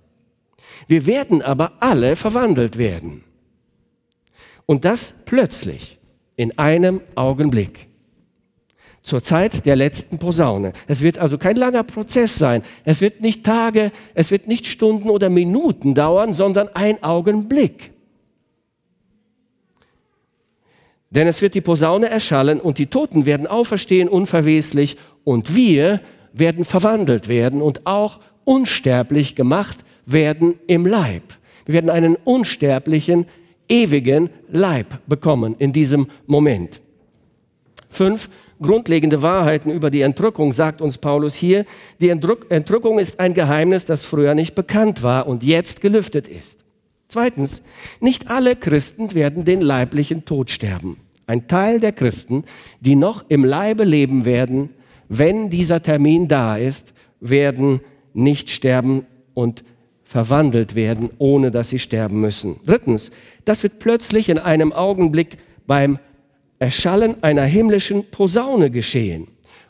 Wir 0.88 1.06
werden 1.06 1.42
aber 1.42 1.72
alle 1.80 2.16
verwandelt 2.16 2.78
werden. 2.78 3.24
Und 4.66 4.84
das 4.84 5.14
plötzlich 5.24 5.98
in 6.36 6.58
einem 6.58 7.00
Augenblick. 7.14 7.88
Zur 9.02 9.22
Zeit 9.22 9.64
der 9.66 9.76
letzten 9.76 10.18
Posaune. 10.18 10.72
Es 10.88 11.00
wird 11.00 11.18
also 11.18 11.38
kein 11.38 11.56
langer 11.56 11.84
Prozess 11.84 12.36
sein. 12.36 12.62
Es 12.84 13.00
wird 13.00 13.20
nicht 13.20 13.44
Tage, 13.44 13.92
es 14.14 14.32
wird 14.32 14.48
nicht 14.48 14.66
Stunden 14.66 15.10
oder 15.10 15.30
Minuten 15.30 15.94
dauern, 15.94 16.34
sondern 16.34 16.68
ein 16.68 17.02
Augenblick. 17.04 17.92
Denn 21.10 21.28
es 21.28 21.40
wird 21.40 21.54
die 21.54 21.60
Posaune 21.60 22.08
erschallen 22.08 22.60
und 22.60 22.78
die 22.78 22.86
Toten 22.86 23.26
werden 23.26 23.46
auferstehen 23.46 24.08
unverweslich 24.08 24.96
und 25.22 25.54
wir 25.54 26.00
werden 26.32 26.64
verwandelt 26.64 27.28
werden 27.28 27.62
und 27.62 27.86
auch 27.86 28.20
unsterblich 28.44 29.36
gemacht 29.36 29.78
werden 30.06 30.54
im 30.66 30.86
Leib. 30.86 31.22
Wir 31.66 31.74
werden 31.74 31.90
einen 31.90 32.16
unsterblichen 32.16 33.26
ewigen 33.68 34.30
Leib 34.48 35.00
bekommen 35.06 35.56
in 35.58 35.72
diesem 35.72 36.06
Moment. 36.26 36.80
Fünf 37.88 38.30
grundlegende 38.60 39.20
Wahrheiten 39.22 39.70
über 39.70 39.90
die 39.90 40.00
Entrückung 40.00 40.52
sagt 40.52 40.80
uns 40.80 40.98
Paulus 40.98 41.34
hier. 41.34 41.64
Die 42.00 42.08
Entrückung 42.08 42.98
ist 42.98 43.20
ein 43.20 43.34
Geheimnis, 43.34 43.84
das 43.84 44.04
früher 44.04 44.34
nicht 44.34 44.54
bekannt 44.54 45.02
war 45.02 45.26
und 45.26 45.42
jetzt 45.42 45.80
gelüftet 45.80 46.26
ist. 46.26 46.64
Zweitens, 47.08 47.62
nicht 48.00 48.28
alle 48.30 48.56
Christen 48.56 49.14
werden 49.14 49.44
den 49.44 49.60
leiblichen 49.60 50.24
Tod 50.24 50.50
sterben. 50.50 50.98
Ein 51.26 51.48
Teil 51.48 51.80
der 51.80 51.92
Christen, 51.92 52.44
die 52.80 52.96
noch 52.96 53.24
im 53.28 53.44
Leibe 53.44 53.84
leben 53.84 54.24
werden, 54.24 54.70
wenn 55.08 55.50
dieser 55.50 55.82
Termin 55.82 56.28
da 56.28 56.56
ist, 56.56 56.92
werden 57.20 57.80
nicht 58.12 58.50
sterben 58.50 59.04
und 59.34 59.64
verwandelt 60.06 60.76
werden, 60.76 61.10
ohne 61.18 61.50
dass 61.50 61.70
sie 61.70 61.80
sterben 61.80 62.20
müssen. 62.20 62.60
Drittens, 62.64 63.10
das 63.44 63.64
wird 63.64 63.80
plötzlich 63.80 64.28
in 64.28 64.38
einem 64.38 64.72
Augenblick 64.72 65.36
beim 65.66 65.98
Erschallen 66.60 67.22
einer 67.24 67.42
himmlischen 67.42 68.08
Posaune 68.10 68.70
geschehen. 68.70 69.26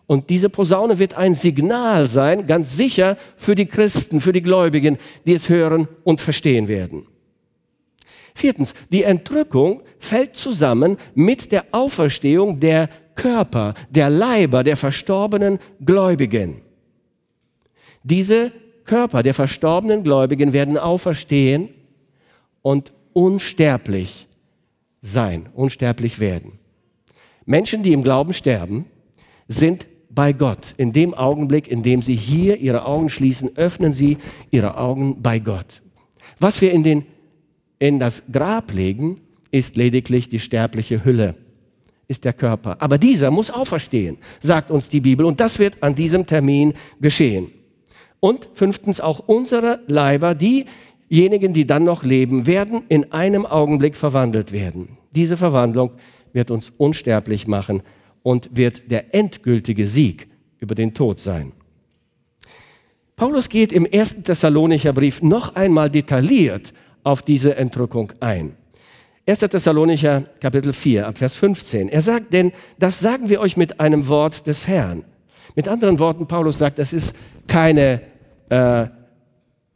Und 0.06 0.28
diese 0.28 0.50
Posaune 0.50 0.98
wird 0.98 1.14
ein 1.14 1.34
Signal 1.34 2.06
sein, 2.06 2.46
ganz 2.46 2.76
sicher 2.76 3.16
für 3.36 3.54
die 3.54 3.66
Christen, 3.66 4.20
für 4.20 4.32
die 4.32 4.42
Gläubigen, 4.42 4.98
die 5.26 5.32
es 5.32 5.48
hören 5.48 5.88
und 6.04 6.20
verstehen 6.20 6.68
werden. 6.68 7.06
Viertens, 8.34 8.74
die 8.92 9.04
Entrückung 9.04 9.82
fällt 9.98 10.36
zusammen 10.36 10.98
mit 11.14 11.50
der 11.50 11.64
Auferstehung 11.72 12.60
der 12.60 12.90
Körper, 13.14 13.72
der 13.88 14.10
Leiber 14.10 14.62
der 14.62 14.76
verstorbenen 14.76 15.58
Gläubigen. 15.84 16.60
Diese 18.04 18.52
Körper 18.86 19.22
der 19.22 19.34
verstorbenen 19.34 20.02
Gläubigen 20.02 20.52
werden 20.52 20.78
auferstehen 20.78 21.68
und 22.62 22.92
unsterblich 23.12 24.26
sein, 25.02 25.48
unsterblich 25.54 26.18
werden. 26.18 26.52
Menschen, 27.44 27.82
die 27.82 27.92
im 27.92 28.02
Glauben 28.02 28.32
sterben, 28.32 28.86
sind 29.48 29.86
bei 30.10 30.32
Gott. 30.32 30.74
In 30.76 30.92
dem 30.92 31.14
Augenblick, 31.14 31.68
in 31.68 31.82
dem 31.82 32.02
sie 32.02 32.16
hier 32.16 32.56
ihre 32.58 32.86
Augen 32.86 33.08
schließen, 33.08 33.56
öffnen 33.56 33.92
sie 33.92 34.18
ihre 34.50 34.76
Augen 34.76 35.22
bei 35.22 35.38
Gott. 35.38 35.82
Was 36.40 36.60
wir 36.60 36.72
in, 36.72 36.82
den, 36.82 37.06
in 37.78 38.00
das 38.00 38.24
Grab 38.32 38.72
legen, 38.72 39.20
ist 39.50 39.76
lediglich 39.76 40.28
die 40.28 40.40
sterbliche 40.40 41.04
Hülle, 41.04 41.34
ist 42.08 42.24
der 42.24 42.32
Körper. 42.32 42.76
Aber 42.80 42.98
dieser 42.98 43.30
muss 43.30 43.50
auferstehen, 43.50 44.18
sagt 44.40 44.70
uns 44.70 44.88
die 44.88 45.00
Bibel. 45.00 45.24
Und 45.24 45.38
das 45.38 45.58
wird 45.58 45.82
an 45.82 45.94
diesem 45.94 46.26
Termin 46.26 46.74
geschehen. 47.00 47.52
Und 48.20 48.48
fünftens 48.54 49.00
auch 49.00 49.20
unsere 49.26 49.80
Leiber, 49.86 50.34
diejenigen, 50.34 51.52
die 51.52 51.66
dann 51.66 51.84
noch 51.84 52.02
leben, 52.02 52.46
werden 52.46 52.82
in 52.88 53.12
einem 53.12 53.46
Augenblick 53.46 53.96
verwandelt 53.96 54.52
werden. 54.52 54.96
Diese 55.14 55.36
Verwandlung 55.36 55.92
wird 56.32 56.50
uns 56.50 56.72
unsterblich 56.76 57.46
machen 57.46 57.82
und 58.22 58.50
wird 58.52 58.90
der 58.90 59.14
endgültige 59.14 59.86
Sieg 59.86 60.28
über 60.58 60.74
den 60.74 60.94
Tod 60.94 61.20
sein. 61.20 61.52
Paulus 63.16 63.48
geht 63.48 63.72
im 63.72 63.86
ersten 63.86 64.24
Thessalonicher 64.24 64.92
Brief 64.92 65.22
noch 65.22 65.54
einmal 65.54 65.90
detailliert 65.90 66.74
auf 67.02 67.22
diese 67.22 67.56
Entrückung 67.56 68.12
ein. 68.20 68.56
1. 69.28 69.38
Thessalonicher 69.38 70.22
Kapitel 70.40 70.72
4 70.72 71.06
ab 71.06 71.18
Vers 71.18 71.34
15. 71.36 71.88
Er 71.88 72.02
sagt, 72.02 72.32
denn 72.32 72.52
das 72.78 73.00
sagen 73.00 73.28
wir 73.28 73.40
euch 73.40 73.56
mit 73.56 73.80
einem 73.80 74.06
Wort 74.08 74.46
des 74.46 74.68
Herrn. 74.68 75.04
Mit 75.56 75.68
anderen 75.68 75.98
Worten, 75.98 76.26
Paulus 76.26 76.58
sagt, 76.58 76.78
das 76.78 76.92
ist 76.92 77.16
keine 77.48 78.02
äh, 78.50 78.86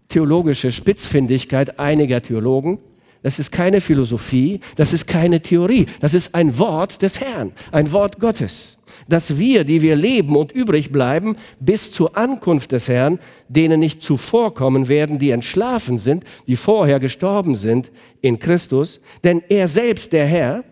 theologische 0.09 0.71
Spitzfindigkeit 0.71 1.79
einiger 1.81 2.21
Theologen. 2.21 2.79
Das 3.23 3.39
ist 3.39 3.51
keine 3.51 3.81
Philosophie, 3.81 4.61
das 4.77 4.93
ist 4.93 5.07
keine 5.07 5.43
Theorie, 5.43 5.87
das 6.01 6.15
ist 6.15 6.35
ein 6.35 6.59
Wort 6.59 7.03
des 7.03 7.21
Herrn, 7.21 7.53
ein 7.71 7.93
Wort 7.93 8.19
Gottes, 8.19 8.79
dass 9.09 9.37
wir, 9.37 9.65
die 9.65 9.83
wir 9.83 9.95
leben 9.95 10.37
und 10.37 10.53
übrig 10.53 10.91
bleiben, 10.91 11.37
bis 11.59 11.93
zur 11.93 12.17
Ankunft 12.17 12.73
des 12.73 12.89
Herrn, 12.89 13.19
denen 13.49 13.79
nicht 13.79 14.03
zuvorkommen 14.03 14.89
werden, 14.89 15.19
die 15.19 15.33
entschlafen 15.33 15.99
sind, 15.99 16.25
die 16.47 16.57
vorher 16.57 16.99
gestorben 16.99 17.57
sind 17.57 17.91
in 18.23 18.39
Christus, 18.39 19.01
denn 19.23 19.43
er 19.51 19.69
selbst, 19.69 20.15
der 20.15 20.25
Herr, 20.25 20.65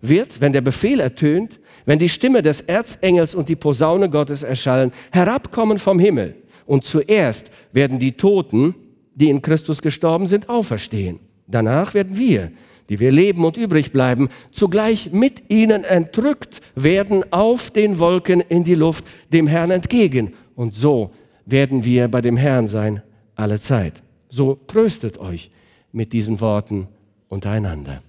wird, 0.00 0.40
wenn 0.40 0.52
der 0.52 0.62
Befehl 0.62 0.98
ertönt, 0.98 1.60
wenn 1.86 1.98
die 1.98 2.08
Stimme 2.08 2.42
des 2.42 2.62
Erzengels 2.62 3.34
und 3.34 3.48
die 3.48 3.56
Posaune 3.56 4.08
Gottes 4.08 4.42
erschallen, 4.42 4.92
herabkommen 5.12 5.78
vom 5.78 5.98
Himmel. 5.98 6.34
Und 6.66 6.84
zuerst 6.84 7.50
werden 7.72 7.98
die 7.98 8.12
Toten, 8.12 8.74
die 9.14 9.28
in 9.28 9.42
Christus 9.42 9.82
gestorben 9.82 10.26
sind, 10.26 10.48
auferstehen. 10.48 11.20
Danach 11.46 11.94
werden 11.94 12.16
wir, 12.16 12.50
die 12.88 13.00
wir 13.00 13.12
leben 13.12 13.44
und 13.44 13.56
übrig 13.56 13.92
bleiben, 13.92 14.28
zugleich 14.50 15.12
mit 15.12 15.50
ihnen 15.50 15.84
entrückt 15.84 16.60
werden 16.74 17.24
auf 17.32 17.70
den 17.70 17.98
Wolken 17.98 18.40
in 18.40 18.64
die 18.64 18.74
Luft 18.74 19.04
dem 19.32 19.46
Herrn 19.46 19.70
entgegen. 19.70 20.34
Und 20.54 20.74
so 20.74 21.12
werden 21.46 21.84
wir 21.84 22.08
bei 22.08 22.20
dem 22.20 22.36
Herrn 22.36 22.68
sein 22.68 23.02
alle 23.34 23.60
Zeit. 23.60 24.02
So 24.28 24.58
tröstet 24.66 25.18
euch 25.18 25.50
mit 25.92 26.12
diesen 26.12 26.40
Worten 26.40 26.88
untereinander. 27.28 28.02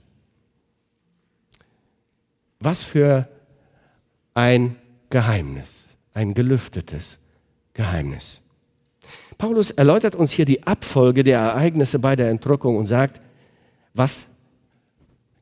Was 2.59 2.83
für 2.83 3.27
ein 4.35 4.75
Geheimnis, 5.09 5.85
ein 6.13 6.33
gelüftetes 6.33 7.17
Geheimnis. 7.73 8.41
Paulus 9.37 9.71
erläutert 9.71 10.15
uns 10.15 10.31
hier 10.31 10.45
die 10.45 10.63
Abfolge 10.63 11.23
der 11.23 11.39
Ereignisse 11.39 11.99
bei 11.99 12.15
der 12.15 12.29
Entrückung 12.29 12.77
und 12.77 12.85
sagt, 12.85 13.21
was 13.93 14.27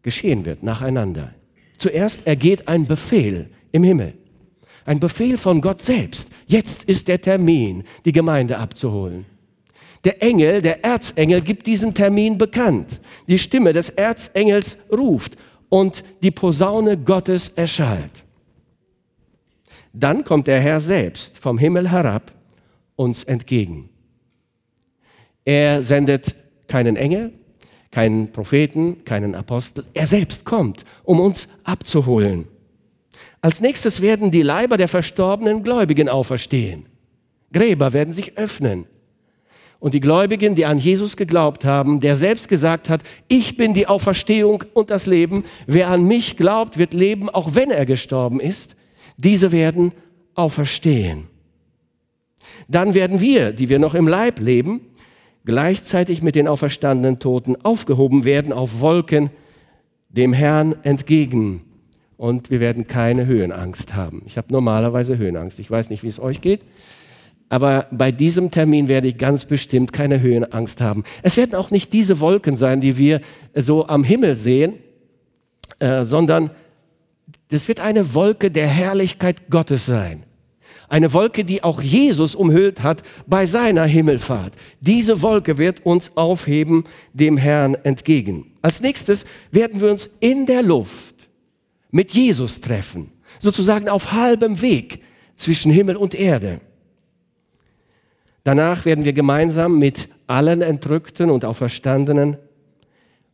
geschehen 0.03 0.45
wird 0.45 0.63
nacheinander. 0.63 1.33
Zuerst 1.77 2.25
ergeht 2.27 2.67
ein 2.67 2.87
Befehl 2.87 3.49
im 3.71 3.83
Himmel. 3.83 4.13
Ein 4.85 4.99
Befehl 4.99 5.37
von 5.37 5.61
Gott 5.61 5.81
selbst. 5.81 6.29
Jetzt 6.45 6.83
ist 6.83 7.07
der 7.07 7.21
Termin, 7.21 7.83
die 8.05 8.11
Gemeinde 8.11 8.57
abzuholen. 8.57 9.25
Der 10.03 10.21
Engel, 10.21 10.61
der 10.61 10.83
Erzengel 10.83 11.41
gibt 11.41 11.65
diesen 11.65 11.93
Termin 11.93 12.37
bekannt. 12.37 12.99
Die 13.27 13.39
Stimme 13.39 13.73
des 13.73 13.89
Erzengels 13.89 14.77
ruft 14.91 15.37
und 15.69 16.03
die 16.21 16.31
Posaune 16.31 16.97
Gottes 16.97 17.49
erschallt. 17.49 18.23
Dann 19.93 20.23
kommt 20.23 20.47
der 20.47 20.59
Herr 20.59 20.81
selbst 20.81 21.37
vom 21.37 21.57
Himmel 21.57 21.91
herab 21.91 22.33
uns 22.95 23.23
entgegen. 23.23 23.89
Er 25.45 25.83
sendet 25.83 26.35
keinen 26.67 26.95
Engel, 26.95 27.33
keinen 27.91 28.31
Propheten, 28.31 29.05
keinen 29.05 29.35
Apostel. 29.35 29.85
Er 29.93 30.07
selbst 30.07 30.45
kommt, 30.45 30.83
um 31.03 31.19
uns 31.19 31.47
abzuholen. 31.63 32.47
Als 33.41 33.61
nächstes 33.61 34.01
werden 34.01 34.31
die 34.31 34.41
Leiber 34.41 34.77
der 34.77 34.87
verstorbenen 34.87 35.63
Gläubigen 35.63 36.09
auferstehen. 36.09 36.87
Gräber 37.51 37.93
werden 37.93 38.13
sich 38.13 38.37
öffnen. 38.37 38.85
Und 39.79 39.93
die 39.93 39.99
Gläubigen, 39.99 40.55
die 40.55 40.65
an 40.65 40.79
Jesus 40.79 41.17
geglaubt 41.17 41.65
haben, 41.65 41.99
der 41.99 42.15
selbst 42.15 42.47
gesagt 42.47 42.89
hat, 42.89 43.03
ich 43.27 43.57
bin 43.57 43.73
die 43.73 43.85
Auferstehung 43.85 44.63
und 44.73 44.89
das 44.89 45.05
Leben, 45.05 45.43
wer 45.67 45.89
an 45.89 46.07
mich 46.07 46.37
glaubt, 46.37 46.77
wird 46.77 46.93
leben, 46.93 47.29
auch 47.29 47.53
wenn 47.53 47.69
er 47.69 47.85
gestorben 47.85 48.39
ist, 48.39 48.77
diese 49.17 49.51
werden 49.51 49.91
auferstehen. 50.35 51.27
Dann 52.67 52.93
werden 52.93 53.21
wir, 53.21 53.51
die 53.51 53.69
wir 53.69 53.79
noch 53.79 53.95
im 53.95 54.07
Leib 54.07 54.39
leben, 54.39 54.81
gleichzeitig 55.45 56.23
mit 56.23 56.35
den 56.35 56.47
auferstandenen 56.47 57.19
Toten 57.19 57.55
aufgehoben 57.57 58.25
werden 58.25 58.53
auf 58.53 58.79
Wolken 58.79 59.29
dem 60.09 60.33
Herrn 60.33 60.75
entgegen. 60.83 61.61
Und 62.17 62.49
wir 62.49 62.59
werden 62.59 62.87
keine 62.87 63.25
Höhenangst 63.25 63.95
haben. 63.95 64.21
Ich 64.25 64.37
habe 64.37 64.47
normalerweise 64.51 65.17
Höhenangst. 65.17 65.59
Ich 65.59 65.69
weiß 65.69 65.89
nicht, 65.89 66.03
wie 66.03 66.07
es 66.07 66.19
euch 66.19 66.41
geht. 66.41 66.61
Aber 67.49 67.87
bei 67.91 68.11
diesem 68.11 68.49
Termin 68.49 68.87
werde 68.87 69.07
ich 69.07 69.17
ganz 69.17 69.45
bestimmt 69.45 69.91
keine 69.91 70.21
Höhenangst 70.21 70.79
haben. 70.79 71.03
Es 71.21 71.37
werden 71.37 71.55
auch 71.55 71.69
nicht 71.69 71.91
diese 71.91 72.19
Wolken 72.19 72.55
sein, 72.55 72.81
die 72.81 72.97
wir 72.97 73.21
so 73.53 73.87
am 73.87 74.03
Himmel 74.03 74.35
sehen, 74.35 74.75
äh, 75.79 76.03
sondern 76.03 76.51
das 77.53 77.67
wird 77.67 77.79
eine 77.79 78.15
Wolke 78.15 78.49
der 78.49 78.67
Herrlichkeit 78.67 79.49
Gottes 79.51 79.85
sein. 79.85 80.23
Eine 80.89 81.13
Wolke, 81.13 81.45
die 81.45 81.63
auch 81.63 81.81
Jesus 81.81 82.33
umhüllt 82.33 82.81
hat 82.81 83.03
bei 83.27 83.45
seiner 83.45 83.85
Himmelfahrt. 83.85 84.53
Diese 84.81 85.21
Wolke 85.21 85.59
wird 85.59 85.85
uns 85.85 86.17
aufheben 86.17 86.83
dem 87.13 87.37
Herrn 87.37 87.75
entgegen. 87.75 88.53
Als 88.63 88.81
nächstes 88.81 89.25
werden 89.51 89.81
wir 89.81 89.91
uns 89.91 90.09
in 90.19 90.47
der 90.47 90.63
Luft 90.63 91.29
mit 91.91 92.11
Jesus 92.11 92.59
treffen, 92.59 93.11
sozusagen 93.39 93.87
auf 93.87 94.13
halbem 94.13 94.59
Weg 94.61 95.03
zwischen 95.35 95.71
Himmel 95.71 95.95
und 95.95 96.15
Erde. 96.15 96.59
Danach 98.43 98.85
werden 98.85 99.05
wir 99.05 99.13
gemeinsam 99.13 99.77
mit 99.77 100.09
allen 100.25 100.63
Entrückten 100.63 101.29
und 101.29 101.45
Auferstandenen 101.45 102.37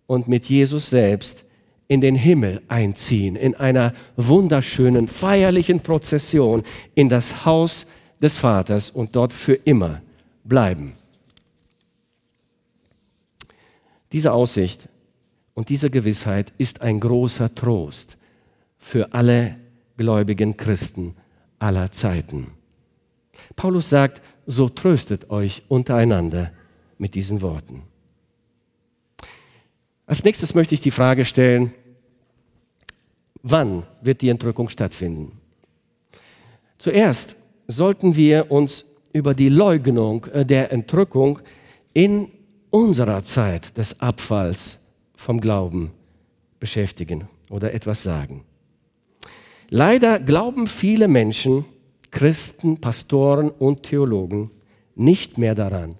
und 0.08 0.28
mit 0.28 0.46
Jesus 0.46 0.90
selbst 0.90 1.46
in 1.90 2.02
den 2.02 2.16
Himmel 2.16 2.62
einziehen, 2.68 3.36
in 3.36 3.56
einer 3.56 3.94
wunderschönen, 4.16 5.08
feierlichen 5.08 5.82
Prozession 5.82 6.64
in 6.96 7.10
das 7.10 7.46
Haus 7.46 7.88
des 8.22 8.38
Vaters 8.38 8.92
und 8.92 9.16
dort 9.16 9.34
für 9.34 9.56
immer 9.56 10.02
bleiben. 10.44 10.94
Diese 14.12 14.32
Aussicht 14.32 14.88
und 15.56 15.70
diese 15.70 15.90
Gewissheit 15.90 16.54
ist 16.60 16.82
ein 16.82 17.00
großer 17.00 17.54
Trost 17.54 18.18
für 18.78 19.14
alle 19.14 19.58
gläubigen 19.98 20.56
Christen 20.56 21.16
aller 21.58 21.92
Zeiten. 21.92 22.52
Paulus 23.56 23.90
sagt, 23.90 24.22
so 24.46 24.70
tröstet 24.70 25.32
euch 25.32 25.64
untereinander 25.68 26.52
mit 27.00 27.16
diesen 27.16 27.42
Worten. 27.42 27.89
Als 30.10 30.24
nächstes 30.24 30.56
möchte 30.56 30.74
ich 30.74 30.82
die 30.82 30.90
Frage 30.90 31.24
stellen, 31.24 31.72
wann 33.44 33.84
wird 34.02 34.22
die 34.22 34.30
Entrückung 34.30 34.68
stattfinden? 34.68 35.34
Zuerst 36.80 37.36
sollten 37.68 38.16
wir 38.16 38.50
uns 38.50 38.86
über 39.14 39.36
die 39.36 39.50
Leugnung 39.50 40.26
äh, 40.34 40.44
der 40.44 40.72
Entrückung 40.72 41.38
in 41.94 42.30
unserer 42.72 43.24
Zeit 43.24 43.78
des 43.78 44.00
Abfalls 44.00 44.80
vom 45.16 45.40
Glauben 45.40 45.92
beschäftigen 46.60 47.28
oder 47.52 47.72
etwas 47.76 48.02
sagen. 48.02 48.44
Leider 49.70 50.20
glauben 50.20 50.66
viele 50.66 51.08
Menschen, 51.08 51.66
Christen, 52.10 52.82
Pastoren 52.82 53.52
und 53.52 53.84
Theologen 53.84 54.50
nicht 54.96 55.38
mehr 55.38 55.54
daran, 55.54 55.94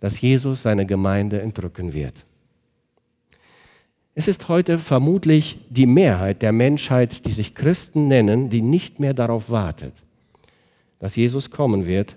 dass 0.00 0.20
Jesus 0.20 0.62
seine 0.62 0.84
Gemeinde 0.84 1.40
entrücken 1.40 1.92
wird. 1.92 2.24
Es 4.14 4.28
ist 4.28 4.48
heute 4.48 4.78
vermutlich 4.78 5.58
die 5.68 5.86
Mehrheit 5.86 6.42
der 6.42 6.52
Menschheit, 6.52 7.24
die 7.24 7.30
sich 7.30 7.54
Christen 7.54 8.08
nennen, 8.08 8.50
die 8.50 8.60
nicht 8.60 9.00
mehr 9.00 9.14
darauf 9.14 9.50
wartet, 9.50 9.94
dass 10.98 11.16
Jesus 11.16 11.50
kommen 11.50 11.86
wird, 11.86 12.16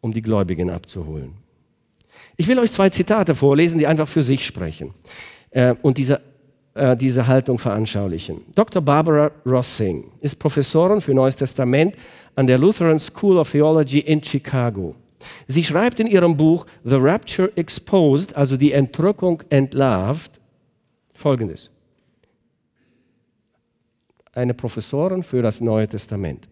um 0.00 0.12
die 0.12 0.22
Gläubigen 0.22 0.70
abzuholen. 0.70 1.34
Ich 2.36 2.48
will 2.48 2.58
euch 2.58 2.72
zwei 2.72 2.88
Zitate 2.90 3.34
vorlesen, 3.34 3.78
die 3.78 3.86
einfach 3.86 4.08
für 4.08 4.22
sich 4.22 4.46
sprechen 4.46 4.94
äh, 5.50 5.74
und 5.82 5.98
diese 5.98 6.20
äh, 6.76 6.94
diese 6.94 7.26
Haltung 7.26 7.58
veranschaulichen. 7.58 8.42
Dr. 8.54 8.82
Barbara 8.82 9.30
Rossing 9.46 10.12
ist 10.20 10.38
Professorin 10.38 11.00
für 11.00 11.14
Neues 11.14 11.34
Testament 11.34 11.94
an 12.34 12.46
der 12.46 12.58
Lutheran 12.58 12.98
School 12.98 13.38
of 13.38 13.50
Theology 13.50 14.00
in 14.00 14.22
Chicago. 14.22 14.94
Sie 15.48 15.64
schreibt 15.64 16.00
in 16.00 16.06
ihrem 16.06 16.36
Buch 16.36 16.66
The 16.84 16.96
Rapture 16.96 17.50
Exposed, 17.56 18.36
also 18.36 18.58
die 18.58 18.72
Entrückung 18.72 19.42
entlarvt, 19.48 20.38
folgendes. 21.16 21.70
Eine 24.32 24.54
Professorin 24.54 25.22
für 25.22 25.42
das 25.42 25.60
Neue 25.60 25.88
Testament. 25.88 26.46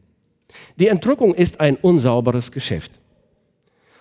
Die 0.76 0.88
Entrückung 0.88 1.34
ist 1.34 1.60
ein 1.60 1.76
unsauberes 1.76 2.50
Geschäft. 2.50 3.00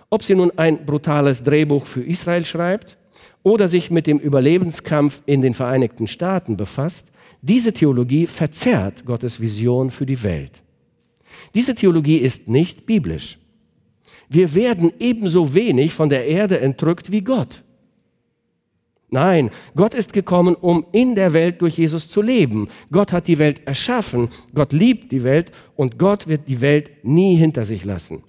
Ob 0.09 0.23
sie 0.23 0.35
nun 0.35 0.51
ein 0.57 0.85
brutales 0.85 1.43
Drehbuch 1.43 1.85
für 1.85 2.03
Israel 2.03 2.45
schreibt 2.45 2.97
oder 3.41 3.67
sich 3.67 3.91
mit 3.91 4.07
dem 4.07 4.19
Überlebenskampf 4.19 5.21
in 5.25 5.41
den 5.41 5.53
Vereinigten 5.53 6.07
Staaten 6.07 6.55
befasst, 6.55 7.07
diese 7.41 7.73
Theologie 7.73 8.27
verzerrt 8.27 9.05
Gottes 9.05 9.39
Vision 9.39 9.91
für 9.91 10.05
die 10.05 10.21
Welt. 10.23 10.61
Diese 11.53 11.75
Theologie 11.75 12.17
ist 12.17 12.47
nicht 12.47 12.85
biblisch. 12.85 13.37
Wir 14.29 14.55
werden 14.55 14.91
ebenso 14.99 15.53
wenig 15.53 15.93
von 15.93 16.09
der 16.09 16.25
Erde 16.25 16.59
entrückt 16.59 17.11
wie 17.11 17.21
Gott. 17.21 17.63
Nein, 19.13 19.49
Gott 19.75 19.93
ist 19.93 20.11
gekommen, 20.11 20.55
um 20.55 20.87
in 20.91 21.13
der 21.13 21.33
Welt 21.33 21.61
durch 21.61 21.77
Jesus 21.77 22.09
zu 22.09 22.23
leben. 22.23 22.67
Gott 22.91 23.11
hat 23.11 23.27
die 23.27 23.37
Welt 23.37 23.61
erschaffen, 23.67 24.29
Gott 24.55 24.73
liebt 24.73 25.11
die 25.11 25.23
Welt 25.23 25.51
und 25.75 25.99
Gott 25.99 26.27
wird 26.27 26.47
die 26.47 26.61
Welt 26.61 26.89
nie 27.03 27.35
hinter 27.35 27.63
sich 27.63 27.85
lassen. 27.85 28.23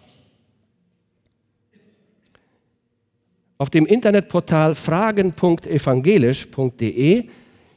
Auf 3.56 3.70
dem 3.70 3.86
Internetportal 3.86 4.74
fragen.evangelisch.de 4.74 7.28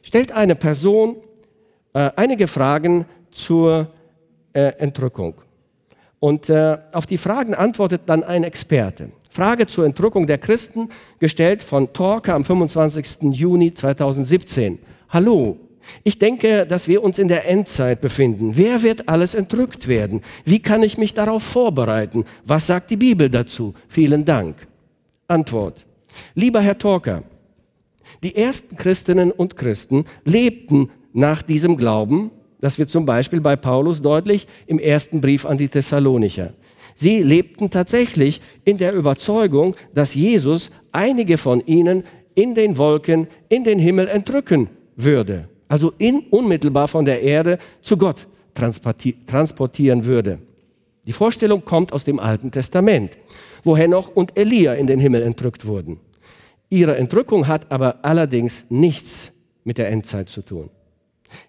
stellt 0.02 0.32
eine 0.32 0.54
Person 0.54 1.16
äh, 1.94 2.10
einige 2.14 2.46
Fragen 2.46 3.06
zur 3.30 3.90
äh, 4.52 4.64
Entrückung. 4.76 5.40
Und 6.18 6.50
äh, 6.50 6.76
auf 6.92 7.06
die 7.06 7.16
Fragen 7.16 7.54
antwortet 7.54 8.02
dann 8.04 8.22
ein 8.22 8.44
Experte. 8.44 9.12
Frage 9.38 9.68
zur 9.68 9.86
Entrückung 9.86 10.26
der 10.26 10.38
Christen, 10.38 10.88
gestellt 11.20 11.62
von 11.62 11.92
Torka 11.92 12.34
am 12.34 12.42
25. 12.42 13.30
Juni 13.30 13.72
2017. 13.72 14.80
Hallo, 15.10 15.60
ich 16.02 16.18
denke, 16.18 16.66
dass 16.66 16.88
wir 16.88 17.04
uns 17.04 17.20
in 17.20 17.28
der 17.28 17.48
Endzeit 17.48 18.00
befinden. 18.00 18.56
Wer 18.56 18.82
wird 18.82 19.08
alles 19.08 19.36
entrückt 19.36 19.86
werden? 19.86 20.22
Wie 20.44 20.58
kann 20.58 20.82
ich 20.82 20.98
mich 20.98 21.14
darauf 21.14 21.44
vorbereiten? 21.44 22.24
Was 22.46 22.66
sagt 22.66 22.90
die 22.90 22.96
Bibel 22.96 23.30
dazu? 23.30 23.74
Vielen 23.86 24.24
Dank. 24.24 24.66
Antwort. 25.28 25.86
Lieber 26.34 26.60
Herr 26.60 26.76
Torker, 26.76 27.22
die 28.24 28.34
ersten 28.34 28.74
Christinnen 28.74 29.30
und 29.30 29.54
Christen 29.54 30.04
lebten 30.24 30.90
nach 31.12 31.42
diesem 31.42 31.76
Glauben, 31.76 32.32
das 32.60 32.76
wird 32.80 32.90
zum 32.90 33.06
Beispiel 33.06 33.40
bei 33.40 33.54
Paulus 33.54 34.02
deutlich 34.02 34.48
im 34.66 34.80
ersten 34.80 35.20
Brief 35.20 35.46
an 35.46 35.58
die 35.58 35.68
Thessalonicher. 35.68 36.54
Sie 36.98 37.22
lebten 37.22 37.70
tatsächlich 37.70 38.40
in 38.64 38.76
der 38.78 38.92
Überzeugung, 38.92 39.76
dass 39.94 40.14
Jesus 40.14 40.72
einige 40.90 41.38
von 41.38 41.62
ihnen 41.64 42.02
in 42.34 42.56
den 42.56 42.76
Wolken, 42.76 43.28
in 43.48 43.62
den 43.62 43.78
Himmel 43.78 44.08
entrücken 44.08 44.68
würde. 44.96 45.48
Also 45.68 45.92
in, 45.98 46.24
unmittelbar 46.30 46.88
von 46.88 47.04
der 47.04 47.22
Erde 47.22 47.58
zu 47.82 47.96
Gott 47.96 48.26
transportieren 48.54 50.04
würde. 50.04 50.40
Die 51.06 51.12
Vorstellung 51.12 51.64
kommt 51.64 51.92
aus 51.92 52.02
dem 52.02 52.18
Alten 52.18 52.50
Testament 52.50 53.16
wo 53.62 53.76
Henoch 53.76 54.10
und 54.14 54.36
Elia 54.36 54.74
in 54.74 54.86
den 54.86 55.00
Himmel 55.00 55.22
entrückt 55.22 55.66
wurden. 55.66 56.00
Ihre 56.70 56.96
Entrückung 56.96 57.46
hat 57.46 57.70
aber 57.70 58.04
allerdings 58.04 58.66
nichts 58.68 59.32
mit 59.64 59.78
der 59.78 59.88
Endzeit 59.90 60.28
zu 60.28 60.42
tun. 60.42 60.70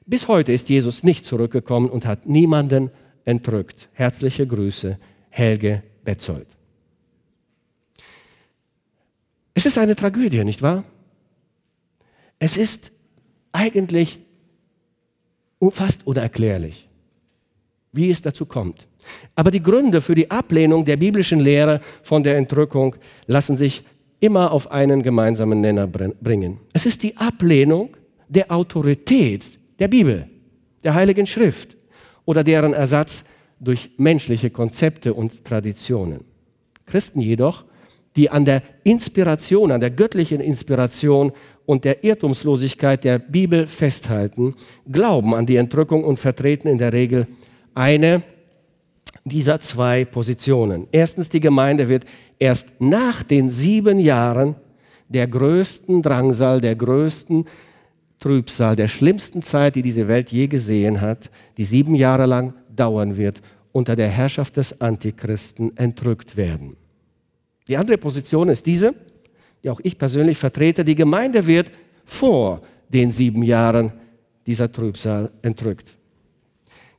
Bis 0.05 0.27
heute 0.27 0.51
ist 0.51 0.69
Jesus 0.69 1.03
nicht 1.03 1.25
zurückgekommen 1.25 1.89
und 1.89 2.05
hat 2.05 2.27
niemanden 2.27 2.91
entrückt. 3.25 3.89
Herzliche 3.93 4.45
Grüße, 4.47 4.97
Helge 5.29 5.83
Betzold. 6.03 6.47
Es 9.53 9.65
ist 9.65 9.77
eine 9.77 9.95
Tragödie, 9.95 10.43
nicht 10.43 10.61
wahr? 10.61 10.83
Es 12.39 12.55
ist 12.57 12.91
eigentlich 13.51 14.19
fast 15.71 16.07
unerklärlich, 16.07 16.87
wie 17.91 18.09
es 18.09 18.21
dazu 18.21 18.45
kommt. 18.45 18.87
Aber 19.35 19.51
die 19.51 19.61
Gründe 19.61 20.01
für 20.01 20.15
die 20.15 20.31
Ablehnung 20.31 20.85
der 20.85 20.97
biblischen 20.97 21.39
Lehre 21.39 21.81
von 22.03 22.23
der 22.23 22.37
Entrückung 22.37 22.95
lassen 23.27 23.57
sich 23.57 23.83
immer 24.19 24.51
auf 24.51 24.71
einen 24.71 25.03
gemeinsamen 25.03 25.61
Nenner 25.61 25.87
bringen. 25.87 26.59
Es 26.73 26.85
ist 26.85 27.03
die 27.03 27.17
Ablehnung 27.17 27.95
der 28.27 28.51
Autorität 28.51 29.43
der 29.79 29.87
Bibel, 29.87 30.29
der 30.83 30.93
Heiligen 30.93 31.27
Schrift 31.27 31.77
oder 32.25 32.43
deren 32.43 32.73
Ersatz 32.73 33.23
durch 33.59 33.91
menschliche 33.97 34.49
Konzepte 34.49 35.13
und 35.13 35.43
Traditionen. 35.43 36.21
Christen 36.85 37.21
jedoch, 37.21 37.65
die 38.15 38.29
an 38.29 38.45
der 38.45 38.63
Inspiration, 38.83 39.71
an 39.71 39.79
der 39.79 39.91
göttlichen 39.91 40.41
Inspiration 40.41 41.31
und 41.65 41.85
der 41.85 42.03
Irrtumslosigkeit 42.03 43.03
der 43.03 43.19
Bibel 43.19 43.67
festhalten, 43.67 44.55
glauben 44.91 45.35
an 45.35 45.45
die 45.45 45.57
Entrückung 45.57 46.03
und 46.03 46.17
vertreten 46.17 46.67
in 46.67 46.77
der 46.77 46.93
Regel 46.93 47.27
eine 47.75 48.23
dieser 49.23 49.59
zwei 49.59 50.05
Positionen. 50.05 50.87
Erstens, 50.91 51.29
die 51.29 51.39
Gemeinde 51.39 51.87
wird 51.87 52.05
erst 52.39 52.69
nach 52.79 53.23
den 53.23 53.49
sieben 53.49 53.99
Jahren 53.99 54.55
der 55.07 55.27
größten 55.27 56.01
Drangsal, 56.01 56.61
der 56.61 56.75
größten 56.75 57.45
Trübsal, 58.19 58.75
der 58.75 58.87
schlimmsten 58.87 59.41
Zeit, 59.41 59.75
die 59.75 59.81
diese 59.81 60.07
Welt 60.07 60.31
je 60.31 60.47
gesehen 60.47 61.01
hat, 61.01 61.29
die 61.57 61.63
sieben 61.63 61.95
Jahre 61.95 62.25
lang 62.25 62.53
dauern 62.79 63.17
wird, 63.17 63.41
unter 63.71 63.95
der 63.95 64.09
Herrschaft 64.09 64.57
des 64.57 64.81
Antichristen 64.81 65.75
entrückt 65.77 66.37
werden. 66.37 66.75
Die 67.67 67.77
andere 67.77 67.97
Position 67.97 68.49
ist 68.49 68.65
diese, 68.65 68.93
die 69.63 69.69
auch 69.69 69.79
ich 69.83 69.97
persönlich 69.97 70.37
vertrete. 70.37 70.83
Die 70.83 70.95
Gemeinde 70.95 71.45
wird 71.45 71.71
vor 72.03 72.61
den 72.91 73.11
sieben 73.11 73.43
Jahren 73.43 73.91
dieser 74.47 74.71
Trübsal 74.71 75.31
entrückt. 75.43 75.95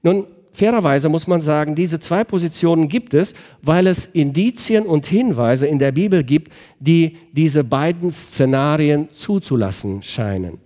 Nun, 0.02 0.26
fairerweise 0.52 1.08
muss 1.08 1.26
man 1.26 1.40
sagen, 1.40 1.74
diese 1.74 1.98
zwei 1.98 2.22
Positionen 2.22 2.88
gibt 2.88 3.14
es, 3.14 3.34
weil 3.62 3.88
es 3.88 4.06
Indizien 4.06 4.86
und 4.86 5.06
Hinweise 5.06 5.66
in 5.66 5.78
der 5.78 5.92
Bibel 5.92 6.22
gibt, 6.22 6.52
die 6.78 7.16
diese 7.32 7.64
beiden 7.64 8.10
Szenarien 8.10 9.08
zuzulassen 9.12 10.02
scheinen. 10.02 10.58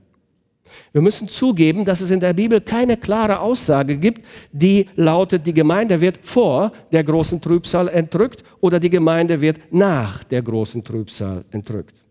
Wir 0.93 1.03
müssen 1.03 1.29
zugeben, 1.29 1.85
dass 1.85 2.01
es 2.01 2.11
in 2.11 2.21
der 2.21 2.33
Bibel 2.33 2.61
keine 2.61 2.97
klare 2.97 3.41
Aussage 3.41 3.97
gibt, 3.97 4.25
die 4.53 4.89
lautet, 4.97 5.47
die 5.47 5.55
Gemeinde 5.55 6.01
wird 6.01 6.19
vor 6.23 6.73
der 6.93 7.03
großen 7.03 7.41
Trübsal 7.41 7.89
entrückt 7.89 8.45
oder 8.61 8.79
die 8.79 8.91
Gemeinde 8.91 9.41
wird 9.41 9.59
nach 9.71 10.25
der 10.25 10.43
großen 10.43 10.85
Trübsal 10.85 11.45
entrückt. 11.51 12.05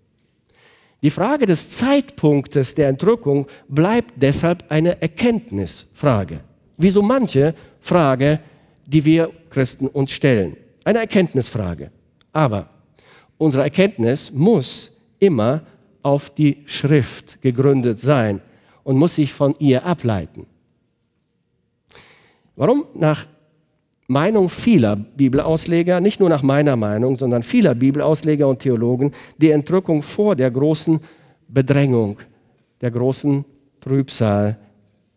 Die 1.01 1.09
Frage 1.09 1.45
des 1.45 1.67
Zeitpunktes 1.69 2.75
der 2.75 2.87
Entrückung 2.87 3.47
bleibt 3.67 4.13
deshalb 4.15 4.63
eine 4.69 5.01
Erkenntnisfrage. 5.01 6.39
Wie 6.77 6.89
so 6.89 7.01
manche 7.01 7.53
Frage, 7.81 8.39
die 8.85 9.03
wir 9.03 9.29
Christen 9.49 9.87
uns 9.87 10.11
stellen. 10.11 10.55
Eine 10.85 10.99
Erkenntnisfrage. 10.99 11.91
Aber 12.31 12.69
unsere 13.37 13.63
Erkenntnis 13.63 14.31
muss 14.31 14.91
immer 15.19 15.61
auf 16.01 16.29
die 16.29 16.63
Schrift 16.65 17.41
gegründet 17.41 17.99
sein 17.99 18.41
und 18.83 18.97
muss 18.97 19.15
sich 19.15 19.33
von 19.33 19.55
ihr 19.59 19.85
ableiten. 19.85 20.45
Warum 22.55 22.85
nach 22.93 23.25
Meinung 24.07 24.49
vieler 24.49 24.95
Bibelausleger, 24.95 25.99
nicht 26.01 26.19
nur 26.19 26.29
nach 26.29 26.43
meiner 26.43 26.75
Meinung, 26.75 27.17
sondern 27.17 27.41
vieler 27.41 27.73
Bibelausleger 27.73 28.47
und 28.47 28.59
Theologen, 28.59 29.11
die 29.37 29.51
Entrückung 29.51 30.01
vor 30.01 30.35
der 30.35 30.51
großen 30.51 30.99
Bedrängung, 31.47 32.19
der 32.81 32.91
großen 32.91 33.45
Trübsal, 33.79 34.57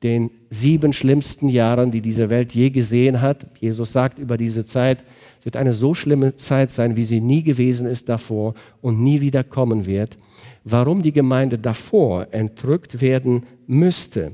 den 0.02 0.30
sieben 0.50 0.92
schlimmsten 0.92 1.48
Jahren, 1.48 1.90
die 1.90 2.00
diese 2.00 2.30
Welt 2.30 2.54
je 2.54 2.70
gesehen 2.70 3.20
hat. 3.20 3.46
Jesus 3.60 3.92
sagt 3.92 4.18
über 4.18 4.36
diese 4.36 4.64
Zeit, 4.64 5.02
es 5.40 5.44
wird 5.44 5.56
eine 5.56 5.72
so 5.72 5.92
schlimme 5.94 6.36
Zeit 6.36 6.70
sein, 6.70 6.96
wie 6.96 7.04
sie 7.04 7.20
nie 7.20 7.42
gewesen 7.42 7.86
ist 7.86 8.08
davor 8.08 8.54
und 8.80 9.02
nie 9.02 9.20
wieder 9.20 9.42
kommen 9.42 9.84
wird 9.84 10.16
warum 10.66 11.00
die 11.00 11.12
Gemeinde 11.12 11.58
davor 11.58 12.26
entrückt 12.32 13.00
werden 13.00 13.44
müsste, 13.66 14.32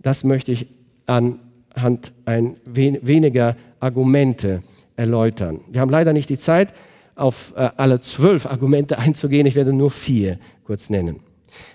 das 0.00 0.22
möchte 0.22 0.52
ich 0.52 0.68
anhand 1.06 2.12
ein 2.24 2.56
weniger 2.64 3.56
Argumente 3.80 4.62
erläutern. 4.96 5.60
Wir 5.70 5.80
haben 5.80 5.90
leider 5.90 6.12
nicht 6.12 6.28
die 6.28 6.38
Zeit, 6.38 6.72
auf 7.16 7.52
äh, 7.56 7.68
alle 7.76 8.00
zwölf 8.00 8.46
Argumente 8.46 8.98
einzugehen. 9.04 9.46
Ich 9.46 9.56
werde 9.56 9.72
nur 9.72 9.90
vier 9.90 10.38
kurz 10.64 10.88
nennen. 10.88 11.20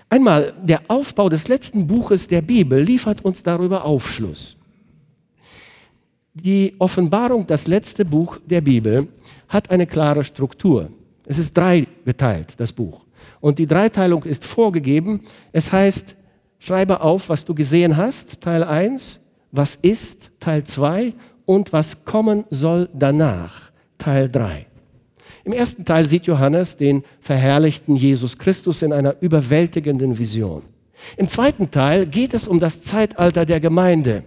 Einmal, 0.08 0.54
der 0.62 0.80
Aufbau 0.88 1.28
des 1.28 1.46
letzten 1.46 1.86
Buches 1.86 2.26
der 2.26 2.40
Bibel 2.40 2.80
liefert 2.80 3.24
uns 3.24 3.42
darüber 3.42 3.84
Aufschluss. 3.84 4.56
Die 6.32 6.74
Offenbarung, 6.78 7.46
das 7.46 7.66
letzte 7.66 8.04
Buch 8.04 8.38
der 8.46 8.62
Bibel, 8.62 9.08
hat 9.48 9.70
eine 9.70 9.86
klare 9.86 10.24
Struktur. 10.24 10.90
Es 11.26 11.38
ist 11.38 11.56
dreigeteilt, 11.56 12.54
das 12.56 12.72
Buch. 12.72 13.04
Und 13.40 13.58
die 13.58 13.66
Dreiteilung 13.66 14.24
ist 14.24 14.44
vorgegeben. 14.44 15.20
Es 15.52 15.72
heißt, 15.72 16.16
schreibe 16.58 17.00
auf, 17.00 17.28
was 17.28 17.44
du 17.44 17.54
gesehen 17.54 17.96
hast, 17.96 18.40
Teil 18.40 18.64
1, 18.64 19.20
was 19.52 19.76
ist, 19.76 20.30
Teil 20.40 20.64
2 20.64 21.12
und 21.46 21.72
was 21.72 22.04
kommen 22.04 22.44
soll 22.50 22.88
danach, 22.92 23.70
Teil 23.96 24.28
3. 24.28 24.66
Im 25.44 25.52
ersten 25.52 25.84
Teil 25.84 26.04
sieht 26.06 26.26
Johannes 26.26 26.76
den 26.76 27.02
verherrlichten 27.20 27.96
Jesus 27.96 28.36
Christus 28.36 28.82
in 28.82 28.92
einer 28.92 29.14
überwältigenden 29.20 30.18
Vision. 30.18 30.62
Im 31.16 31.28
zweiten 31.28 31.70
Teil 31.70 32.06
geht 32.06 32.34
es 32.34 32.48
um 32.48 32.58
das 32.58 32.82
Zeitalter 32.82 33.46
der 33.46 33.60
Gemeinde, 33.60 34.24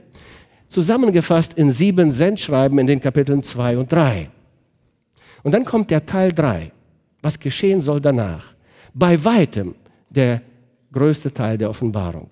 zusammengefasst 0.67 1.54
in 1.54 1.69
sieben 1.69 2.12
Sendschreiben 2.12 2.80
in 2.80 2.88
den 2.88 3.01
Kapiteln 3.01 3.43
2 3.43 3.77
und 3.77 3.91
3. 3.91 4.30
Und 5.43 5.51
dann 5.51 5.65
kommt 5.65 5.91
der 5.91 6.06
Teil 6.06 6.32
3, 6.32 6.71
was 7.21 7.39
geschehen 7.39 7.82
soll 7.82 7.99
danach 7.99 8.56
bei 8.93 9.23
weitem 9.23 9.75
der 10.10 10.41
größte 10.91 11.34
Teil 11.34 11.58
der 11.58 11.69
Offenbarung. 11.69 12.30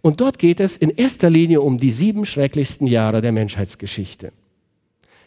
Und 0.00 0.20
dort 0.20 0.38
geht 0.38 0.60
es 0.60 0.76
in 0.76 0.90
erster 0.90 1.30
Linie 1.30 1.60
um 1.60 1.78
die 1.78 1.90
sieben 1.90 2.26
schrecklichsten 2.26 2.86
Jahre 2.86 3.20
der 3.20 3.32
Menschheitsgeschichte. 3.32 4.32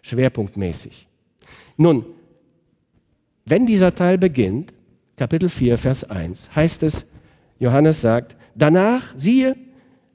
Schwerpunktmäßig. 0.01 1.08
Nun, 1.78 2.06
wenn 3.45 3.65
dieser 3.65 3.93
Teil 3.93 4.17
beginnt, 4.17 4.73
Kapitel 5.15 5.49
4, 5.49 5.78
Vers 5.78 6.04
1, 6.04 6.56
heißt 6.56 6.84
es, 6.84 7.06
Johannes 7.60 8.01
sagt, 8.01 8.36
danach, 8.54 9.13
siehe, 9.15 9.56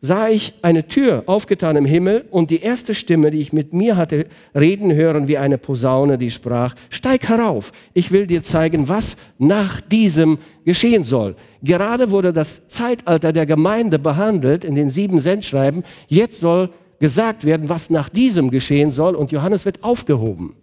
sah 0.00 0.28
ich 0.28 0.54
eine 0.62 0.88
Tür 0.88 1.24
aufgetan 1.26 1.76
im 1.76 1.84
Himmel 1.84 2.24
und 2.30 2.50
die 2.50 2.60
erste 2.60 2.94
Stimme, 2.94 3.30
die 3.30 3.40
ich 3.40 3.52
mit 3.52 3.72
mir 3.72 3.96
hatte 3.96 4.26
reden 4.54 4.94
hören 4.94 5.28
wie 5.28 5.38
eine 5.38 5.58
Posaune, 5.58 6.18
die 6.18 6.30
sprach, 6.30 6.74
steig 6.88 7.28
herauf, 7.28 7.72
ich 7.92 8.10
will 8.10 8.26
dir 8.26 8.42
zeigen, 8.42 8.88
was 8.88 9.16
nach 9.38 9.80
diesem 9.80 10.38
geschehen 10.64 11.04
soll. 11.04 11.36
Gerade 11.62 12.10
wurde 12.10 12.32
das 12.32 12.68
Zeitalter 12.68 13.32
der 13.32 13.46
Gemeinde 13.46 13.98
behandelt 13.98 14.64
in 14.64 14.74
den 14.74 14.90
sieben 14.90 15.20
Sendschreiben, 15.20 15.84
jetzt 16.08 16.40
soll 16.40 16.70
gesagt 16.98 17.44
werden, 17.44 17.68
was 17.68 17.90
nach 17.90 18.08
diesem 18.08 18.50
geschehen 18.50 18.92
soll 18.92 19.14
und 19.14 19.32
Johannes 19.32 19.64
wird 19.64 19.82
aufgehoben. 19.82 20.54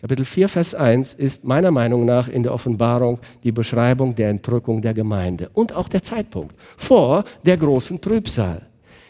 Kapitel 0.00 0.24
4, 0.24 0.48
Vers 0.48 0.74
1 0.74 1.12
ist 1.12 1.44
meiner 1.44 1.70
Meinung 1.70 2.06
nach 2.06 2.26
in 2.26 2.42
der 2.42 2.54
Offenbarung 2.54 3.18
die 3.44 3.52
Beschreibung 3.52 4.14
der 4.14 4.30
Entrückung 4.30 4.80
der 4.80 4.94
Gemeinde 4.94 5.50
und 5.52 5.74
auch 5.74 5.88
der 5.88 6.02
Zeitpunkt 6.02 6.54
vor 6.78 7.24
der 7.44 7.58
großen 7.58 8.00
Trübsal. 8.00 8.62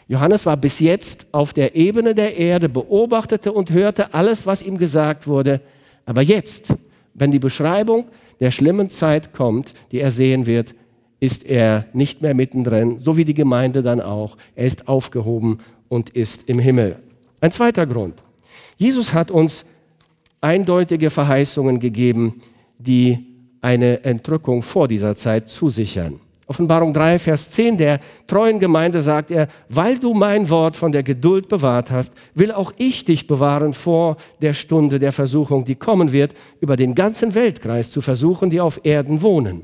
Johannes 0.09 0.45
war 0.45 0.57
bis 0.57 0.81
jetzt 0.81 1.27
auf 1.31 1.53
der 1.53 1.77
Ebene 1.77 2.13
der 2.13 2.35
Erde, 2.35 2.67
beobachtete 2.67 3.53
und 3.53 3.71
hörte 3.71 4.13
alles, 4.13 4.45
was 4.45 4.61
ihm 4.61 4.77
gesagt 4.77 5.27
wurde. 5.27 5.61
Aber 6.05 6.21
jetzt, 6.21 6.73
wenn 7.13 7.31
die 7.31 7.39
Beschreibung 7.39 8.09
der 8.41 8.51
schlimmen 8.51 8.89
Zeit 8.89 9.31
kommt, 9.31 9.73
die 9.93 10.01
er 10.01 10.11
sehen 10.11 10.45
wird, 10.45 10.75
ist 11.21 11.45
er 11.45 11.85
nicht 11.93 12.21
mehr 12.21 12.33
mittendrin, 12.33 12.99
so 12.99 13.15
wie 13.15 13.23
die 13.23 13.33
Gemeinde 13.33 13.81
dann 13.81 14.01
auch. 14.01 14.35
Er 14.55 14.65
ist 14.65 14.89
aufgehoben 14.89 15.59
und 15.87 16.09
ist 16.09 16.49
im 16.49 16.59
Himmel. 16.59 16.97
Ein 17.39 17.53
zweiter 17.53 17.85
Grund. 17.85 18.21
Jesus 18.75 19.13
hat 19.13 19.31
uns 19.31 19.65
eindeutige 20.41 21.09
Verheißungen 21.09 21.79
gegeben, 21.79 22.41
die 22.77 23.19
eine 23.61 24.03
Entrückung 24.03 24.63
vor 24.63 24.87
dieser 24.87 25.15
Zeit 25.15 25.49
zusichern. 25.49 26.19
Offenbarung 26.47 26.93
3, 26.93 27.17
Vers 27.17 27.49
10 27.51 27.77
der 27.77 27.99
treuen 28.27 28.59
Gemeinde 28.59 29.01
sagt 29.01 29.31
er, 29.31 29.47
weil 29.69 29.97
du 29.99 30.13
mein 30.13 30.49
Wort 30.49 30.75
von 30.75 30.91
der 30.91 31.01
Geduld 31.01 31.47
bewahrt 31.47 31.91
hast, 31.91 32.13
will 32.33 32.51
auch 32.51 32.73
ich 32.75 33.05
dich 33.05 33.25
bewahren 33.25 33.73
vor 33.73 34.17
der 34.41 34.53
Stunde 34.53 34.99
der 34.99 35.13
Versuchung, 35.13 35.63
die 35.63 35.75
kommen 35.75 36.11
wird, 36.11 36.33
über 36.59 36.75
den 36.75 36.93
ganzen 36.93 37.35
Weltkreis 37.35 37.89
zu 37.89 38.01
versuchen, 38.01 38.49
die 38.49 38.59
auf 38.59 38.81
Erden 38.83 39.21
wohnen. 39.21 39.63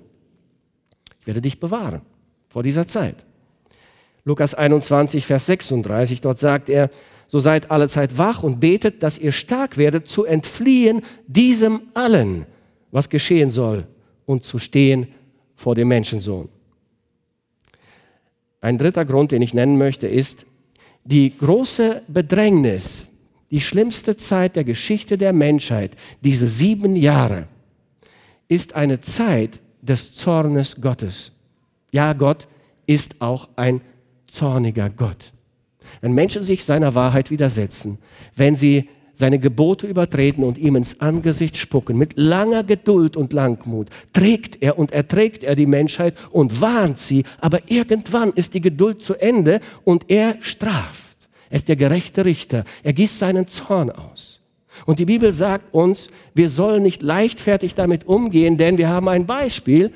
Ich 1.19 1.27
werde 1.27 1.41
dich 1.41 1.59
bewahren 1.59 2.03
vor 2.47 2.63
dieser 2.63 2.87
Zeit. 2.87 3.25
Lukas 4.23 4.53
21, 4.53 5.25
Vers 5.25 5.45
36, 5.47 6.21
dort 6.21 6.39
sagt 6.39 6.69
er, 6.69 6.89
so 7.27 7.39
seid 7.39 7.71
alle 7.71 7.89
Zeit 7.89 8.17
wach 8.17 8.43
und 8.43 8.59
betet, 8.59 9.03
dass 9.03 9.17
ihr 9.17 9.31
stark 9.31 9.77
werdet, 9.77 10.07
zu 10.07 10.25
entfliehen 10.25 11.01
diesem 11.27 11.81
allen, 11.93 12.45
was 12.91 13.09
geschehen 13.09 13.51
soll, 13.51 13.85
und 14.25 14.45
zu 14.45 14.59
stehen 14.59 15.07
vor 15.55 15.75
dem 15.75 15.87
Menschensohn. 15.87 16.49
Ein 18.61 18.77
dritter 18.77 19.05
Grund, 19.05 19.31
den 19.31 19.41
ich 19.41 19.53
nennen 19.53 19.77
möchte, 19.77 20.07
ist 20.07 20.45
die 21.03 21.37
große 21.37 22.03
Bedrängnis, 22.07 23.05
die 23.51 23.61
schlimmste 23.61 24.17
Zeit 24.17 24.55
der 24.55 24.63
Geschichte 24.65 25.17
der 25.17 25.31
Menschheit, 25.31 25.95
diese 26.21 26.47
sieben 26.47 26.95
Jahre, 26.95 27.47
ist 28.49 28.75
eine 28.75 28.99
Zeit 28.99 29.59
des 29.81 30.13
Zornes 30.13 30.81
Gottes. 30.81 31.31
Ja, 31.91 32.13
Gott 32.13 32.47
ist 32.85 33.21
auch 33.21 33.47
ein 33.55 33.81
zorniger 34.27 34.89
Gott. 34.89 35.31
Wenn 36.01 36.13
Menschen 36.13 36.43
sich 36.43 36.63
seiner 36.63 36.95
Wahrheit 36.95 37.31
widersetzen, 37.31 37.97
wenn 38.35 38.55
sie 38.55 38.89
seine 39.17 39.39
Gebote 39.39 39.87
übertreten 39.87 40.43
und 40.43 40.59
ihm 40.59 40.75
ins 40.75 41.01
Angesicht 41.01 41.57
spucken. 41.57 41.97
Mit 41.97 42.13
langer 42.17 42.63
Geduld 42.63 43.17
und 43.17 43.33
Langmut 43.33 43.89
trägt 44.13 44.61
er 44.61 44.77
und 44.77 44.91
erträgt 44.91 45.43
er 45.43 45.55
die 45.55 45.65
Menschheit 45.65 46.13
und 46.29 46.61
warnt 46.61 46.99
sie, 46.99 47.23
aber 47.41 47.59
irgendwann 47.65 48.31
ist 48.33 48.53
die 48.53 48.61
Geduld 48.61 49.01
zu 49.01 49.15
Ende 49.15 49.59
und 49.83 50.05
er 50.07 50.37
straft. 50.41 51.17
Er 51.49 51.55
ist 51.55 51.67
der 51.67 51.77
gerechte 51.77 52.25
Richter. 52.25 52.63
Er 52.83 52.93
gießt 52.93 53.17
seinen 53.17 53.47
Zorn 53.47 53.89
aus. 53.89 54.39
Und 54.85 54.99
die 54.99 55.05
Bibel 55.05 55.33
sagt 55.33 55.73
uns, 55.73 56.09
wir 56.35 56.49
sollen 56.49 56.83
nicht 56.83 57.01
leichtfertig 57.01 57.73
damit 57.73 58.05
umgehen, 58.05 58.57
denn 58.57 58.77
wir 58.77 58.89
haben 58.89 59.07
ein 59.07 59.25
Beispiel, 59.25 59.91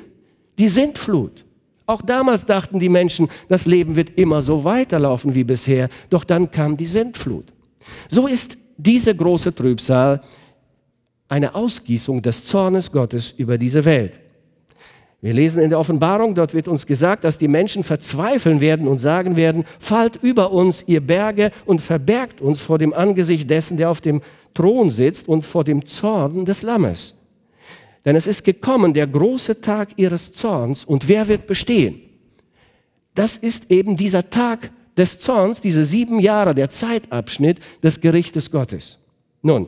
die 0.57 0.67
Sintflut. 0.67 1.45
Auch 1.91 2.01
damals 2.01 2.45
dachten 2.45 2.79
die 2.79 2.87
Menschen, 2.87 3.27
das 3.49 3.65
Leben 3.65 3.97
wird 3.97 4.11
immer 4.17 4.41
so 4.41 4.63
weiterlaufen 4.63 5.35
wie 5.35 5.43
bisher, 5.43 5.89
doch 6.09 6.23
dann 6.23 6.49
kam 6.49 6.77
die 6.77 6.85
Sintflut. 6.85 7.51
So 8.09 8.27
ist 8.27 8.57
diese 8.77 9.13
große 9.13 9.53
Trübsal 9.53 10.21
eine 11.27 11.53
Ausgießung 11.53 12.21
des 12.21 12.45
Zornes 12.45 12.93
Gottes 12.93 13.33
über 13.35 13.57
diese 13.57 13.83
Welt. 13.83 14.21
Wir 15.19 15.33
lesen 15.33 15.61
in 15.61 15.69
der 15.69 15.79
Offenbarung, 15.79 16.33
dort 16.33 16.53
wird 16.53 16.69
uns 16.69 16.87
gesagt, 16.87 17.25
dass 17.25 17.37
die 17.37 17.49
Menschen 17.49 17.83
verzweifeln 17.83 18.61
werden 18.61 18.87
und 18.87 18.99
sagen 18.99 19.35
werden, 19.35 19.65
fallt 19.77 20.15
über 20.21 20.53
uns, 20.53 20.85
ihr 20.87 21.01
Berge, 21.01 21.51
und 21.65 21.81
verbergt 21.81 22.39
uns 22.39 22.61
vor 22.61 22.77
dem 22.77 22.93
Angesicht 22.93 23.49
dessen, 23.49 23.75
der 23.75 23.89
auf 23.89 23.99
dem 23.99 24.21
Thron 24.53 24.91
sitzt 24.91 25.27
und 25.27 25.43
vor 25.43 25.65
dem 25.65 25.85
Zorn 25.85 26.45
des 26.45 26.61
Lammes. 26.61 27.20
Denn 28.05 28.15
es 28.15 28.27
ist 28.27 28.43
gekommen, 28.43 28.93
der 28.93 29.07
große 29.07 29.61
Tag 29.61 29.89
ihres 29.97 30.31
Zorns, 30.31 30.83
und 30.85 31.07
wer 31.07 31.27
wird 31.27 31.45
bestehen? 31.45 32.01
Das 33.13 33.37
ist 33.37 33.69
eben 33.69 33.95
dieser 33.95 34.29
Tag 34.29 34.71
des 34.97 35.19
Zorns, 35.19 35.61
diese 35.61 35.83
sieben 35.83 36.19
Jahre, 36.19 36.55
der 36.55 36.69
Zeitabschnitt 36.69 37.59
des 37.83 38.01
Gerichtes 38.01 38.49
Gottes. 38.49 38.97
Nun, 39.41 39.67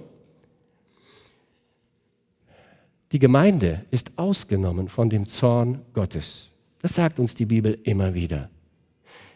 die 3.12 3.20
Gemeinde 3.20 3.86
ist 3.92 4.12
ausgenommen 4.16 4.88
von 4.88 5.10
dem 5.10 5.28
Zorn 5.28 5.82
Gottes. 5.94 6.50
Das 6.82 6.96
sagt 6.96 7.20
uns 7.20 7.36
die 7.36 7.46
Bibel 7.46 7.78
immer 7.84 8.14
wieder. 8.14 8.50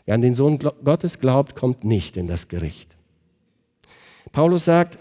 Wer 0.06 0.16
an 0.16 0.22
den 0.22 0.36
Sohn 0.36 0.58
Gottes 0.58 1.20
glaubt, 1.20 1.56
kommt 1.56 1.84
nicht 1.84 2.18
in 2.18 2.28
das 2.28 2.48
Gericht. 2.48 2.96
Paulus 4.32 4.66
sagt, 4.66 4.98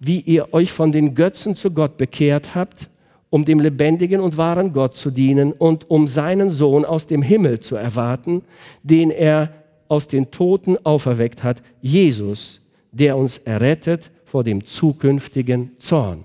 wie 0.00 0.20
ihr 0.20 0.54
euch 0.54 0.72
von 0.72 0.92
den 0.92 1.14
Götzen 1.14 1.54
zu 1.54 1.70
Gott 1.70 1.96
bekehrt 1.96 2.54
habt, 2.54 2.88
um 3.30 3.44
dem 3.44 3.60
lebendigen 3.60 4.20
und 4.20 4.36
wahren 4.36 4.72
Gott 4.72 4.96
zu 4.96 5.10
dienen 5.10 5.52
und 5.52 5.90
um 5.90 6.06
seinen 6.06 6.50
Sohn 6.50 6.84
aus 6.84 7.06
dem 7.06 7.22
Himmel 7.22 7.60
zu 7.60 7.76
erwarten, 7.76 8.42
den 8.82 9.10
er 9.10 9.52
aus 9.88 10.06
den 10.06 10.30
Toten 10.30 10.76
auferweckt 10.84 11.42
hat, 11.42 11.62
Jesus, 11.80 12.60
der 12.92 13.16
uns 13.16 13.38
errettet 13.38 14.10
vor 14.24 14.44
dem 14.44 14.64
zukünftigen 14.64 15.72
Zorn. 15.78 16.24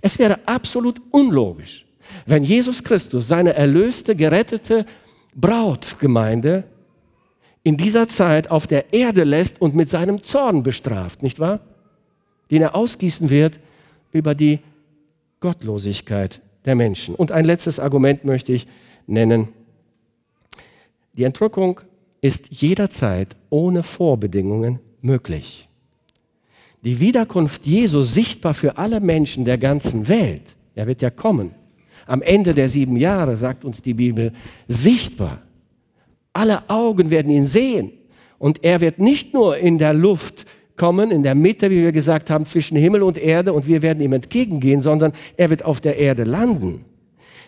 Es 0.00 0.18
wäre 0.18 0.40
absolut 0.46 1.00
unlogisch, 1.10 1.86
wenn 2.26 2.44
Jesus 2.44 2.82
Christus 2.82 3.28
seine 3.28 3.54
erlöste, 3.54 4.16
gerettete 4.16 4.86
Brautgemeinde 5.34 6.64
in 7.62 7.76
dieser 7.76 8.08
Zeit 8.08 8.50
auf 8.50 8.66
der 8.66 8.92
Erde 8.92 9.24
lässt 9.24 9.60
und 9.60 9.74
mit 9.74 9.88
seinem 9.88 10.22
Zorn 10.22 10.62
bestraft, 10.62 11.22
nicht 11.22 11.38
wahr? 11.38 11.60
Den 12.50 12.62
er 12.62 12.74
ausgießen 12.74 13.28
wird 13.28 13.60
über 14.10 14.34
die 14.34 14.60
Gottlosigkeit 15.40 16.40
der 16.64 16.74
Menschen. 16.74 17.14
Und 17.14 17.32
ein 17.32 17.44
letztes 17.44 17.80
Argument 17.80 18.24
möchte 18.24 18.52
ich 18.52 18.66
nennen. 19.06 19.48
Die 21.16 21.24
Entrückung 21.24 21.80
ist 22.20 22.48
jederzeit 22.50 23.36
ohne 23.50 23.82
Vorbedingungen 23.82 24.80
möglich. 25.00 25.68
Die 26.84 27.00
Wiederkunft 27.00 27.66
Jesu 27.66 28.02
sichtbar 28.02 28.54
für 28.54 28.78
alle 28.78 29.00
Menschen 29.00 29.44
der 29.44 29.58
ganzen 29.58 30.08
Welt, 30.08 30.56
er 30.74 30.86
wird 30.86 31.02
ja 31.02 31.10
kommen, 31.10 31.52
am 32.06 32.22
Ende 32.22 32.54
der 32.54 32.68
sieben 32.68 32.96
Jahre, 32.96 33.36
sagt 33.36 33.64
uns 33.64 33.82
die 33.82 33.94
Bibel, 33.94 34.32
sichtbar. 34.68 35.40
Alle 36.32 36.68
Augen 36.70 37.10
werden 37.10 37.30
ihn 37.30 37.46
sehen 37.46 37.92
und 38.38 38.64
er 38.64 38.80
wird 38.80 38.98
nicht 38.98 39.34
nur 39.34 39.56
in 39.58 39.78
der 39.78 39.92
Luft 39.92 40.46
kommen, 40.78 41.10
in 41.10 41.22
der 41.22 41.34
Mitte, 41.34 41.70
wie 41.70 41.82
wir 41.82 41.92
gesagt 41.92 42.30
haben, 42.30 42.46
zwischen 42.46 42.76
Himmel 42.76 43.02
und 43.02 43.18
Erde 43.18 43.52
und 43.52 43.66
wir 43.66 43.82
werden 43.82 44.02
ihm 44.02 44.14
entgegengehen, 44.14 44.80
sondern 44.80 45.12
er 45.36 45.50
wird 45.50 45.64
auf 45.64 45.80
der 45.80 45.98
Erde 45.98 46.24
landen. 46.24 46.84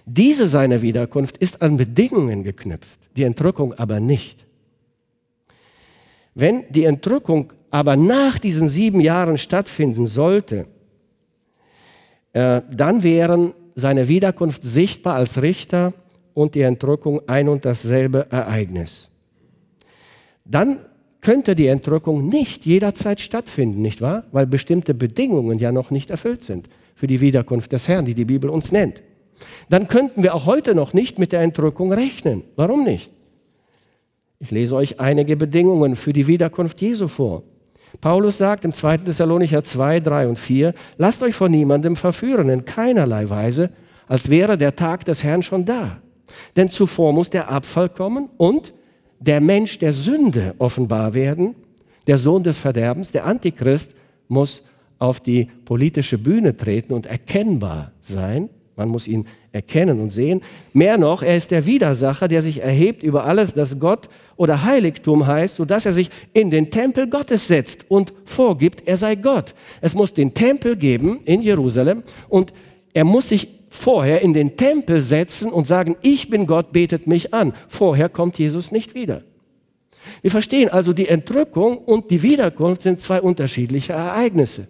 Diese 0.05 0.49
seine 0.49 0.83
Wiederkunft 0.83 1.37
ist 1.39 1.63
an 1.63 1.77
Bedingungen 1.77 2.45
geknüpft, 2.45 3.01
die 3.17 3.23
Entrückung 3.23 3.73
aber 3.75 4.01
nicht. 4.01 4.45
Wenn 6.35 6.65
die 6.71 6.85
Entrückung 6.85 7.53
aber 7.71 7.97
nach 7.97 8.39
diesen 8.39 8.69
sieben 8.69 9.01
Jahren 9.01 9.39
stattfinden 9.39 10.07
sollte, 10.07 10.67
äh, 12.33 12.63
dann 12.71 13.03
wären 13.03 13.55
seine 13.75 14.09
Wiederkunft 14.09 14.63
sichtbar 14.63 15.15
als 15.15 15.41
Richter 15.43 15.93
und 16.35 16.55
die 16.55 16.63
Entrückung 16.63 17.21
ein 17.29 17.49
und 17.49 17.65
dasselbe 17.65 18.27
Ereignis. 18.31 19.09
Dann 20.45 20.79
könnte 21.21 21.55
die 21.55 21.67
Entrückung 21.67 22.29
nicht 22.29 22.67
jederzeit 22.67 23.21
stattfinden, 23.21 23.83
nicht 23.83 24.01
wahr? 24.01 24.25
Weil 24.33 24.47
bestimmte 24.47 24.95
Bedingungen 24.95 25.59
ja 25.59 25.73
noch 25.73 25.91
nicht 25.91 26.11
erfüllt 26.11 26.45
sind 26.45 26.69
für 26.95 27.07
die 27.07 27.21
Wiederkunft 27.21 27.73
des 27.73 27.89
Herrn, 27.89 28.05
die 28.05 28.15
die 28.15 28.25
Bibel 28.25 28.51
uns 28.51 28.73
nennt. 28.73 29.03
Dann 29.69 29.89
könnten 29.89 30.23
wir 30.23 30.35
auch 30.35 30.47
heute 30.47 30.75
noch 30.75 30.93
nicht 30.93 31.19
mit 31.19 31.33
der 31.33 31.41
Entrückung 31.41 31.93
rechnen. 31.93 32.45
Warum 32.57 32.85
nicht? 32.85 33.11
Ich 34.39 34.51
lese 34.51 34.75
euch 34.75 35.01
einige 35.01 35.37
Bedingungen 35.37 35.97
für 35.97 36.13
die 36.13 36.27
Wiederkunft 36.27 36.81
Jesu 36.81 37.09
vor. 37.09 37.43
Paulus 38.01 38.39
sagt 38.39 38.65
im 38.65 38.73
2. 38.73 38.99
Thessalonicher 38.99 39.63
2, 39.63 40.01
3 40.01 40.29
und 40.29 40.39
4, 40.39 40.75
lasst 40.97 41.23
euch 41.23 41.35
von 41.35 41.51
niemandem 41.51 41.97
verführen, 41.97 42.49
in 42.49 42.65
keinerlei 42.65 43.29
Weise, 43.29 43.71
als 44.07 44.31
wäre 44.31 44.57
der 44.57 44.77
Tag 44.77 45.05
des 45.05 45.25
Herrn 45.25 45.43
schon 45.43 45.65
da. 45.65 46.01
Denn 46.57 46.71
zuvor 46.71 47.13
muss 47.13 47.31
der 47.31 47.51
Abfall 47.51 47.89
kommen 47.89 48.29
und 48.37 48.73
der 49.21 49.41
Mensch 49.41 49.79
der 49.79 49.93
Sünde 49.93 50.55
offenbar 50.59 51.15
werden, 51.15 51.55
der 52.07 52.19
Sohn 52.19 52.43
des 52.43 52.59
Verderbens, 52.59 53.13
der 53.13 53.27
Antichrist 53.27 53.95
muss 54.29 54.63
auf 54.99 55.21
die 55.21 55.49
politische 55.65 56.19
Bühne 56.19 56.57
treten 56.57 56.93
und 56.93 57.07
erkennbar 57.07 57.93
sein. 58.01 58.49
Man 58.77 58.89
muss 58.89 59.07
ihn 59.07 59.27
erkennen 59.53 60.01
und 60.01 60.11
sehen. 60.11 60.41
Mehr 60.73 60.97
noch, 60.97 61.23
er 61.23 61.37
ist 61.37 61.51
der 61.51 61.67
Widersacher, 61.67 62.29
der 62.29 62.41
sich 62.41 62.63
erhebt 62.63 63.03
über 63.03 63.25
alles, 63.27 63.53
das 63.53 63.79
Gott 63.79 64.09
oder 64.37 64.65
Heiligtum 64.65 65.27
heißt, 65.27 65.57
sodass 65.57 65.85
er 65.85 65.93
sich 65.93 66.11
in 66.33 66.49
den 66.49 66.71
Tempel 66.71 67.09
Gottes 67.09 67.47
setzt 67.47 67.85
und 67.91 68.13
vorgibt, 68.25 68.87
er 68.87 68.97
sei 68.97 69.17
Gott. 69.17 69.55
Es 69.83 69.95
muss 69.95 70.15
den 70.15 70.33
Tempel 70.33 70.77
geben 70.77 71.21
in 71.25 71.43
Jerusalem 71.43 72.03
und 72.29 72.55
er 72.95 73.05
muss 73.05 73.29
sich 73.29 73.49
vorher 73.71 74.21
in 74.21 74.35
den 74.35 74.57
Tempel 74.57 75.01
setzen 75.01 75.51
und 75.51 75.67
sagen, 75.67 75.97
ich 76.03 76.29
bin 76.29 76.47
Gott, 76.47 76.73
betet 76.73 77.07
mich 77.07 77.33
an. 77.33 77.55
Vorher 77.69 78.11
kommt 78.11 78.39
Jesus 78.39 78.73
nicht 78.73 78.95
wieder. 78.95 79.23
Wir 80.21 80.31
verstehen 80.31 80.69
also, 80.69 80.93
die 80.93 81.09
Entrückung 81.09 81.79
und 81.79 82.11
die 82.11 82.23
Wiederkunft 82.23 82.83
sind 82.83 83.01
zwei 83.01 83.23
unterschiedliche 83.23 83.93
Ereignisse. 83.93 84.69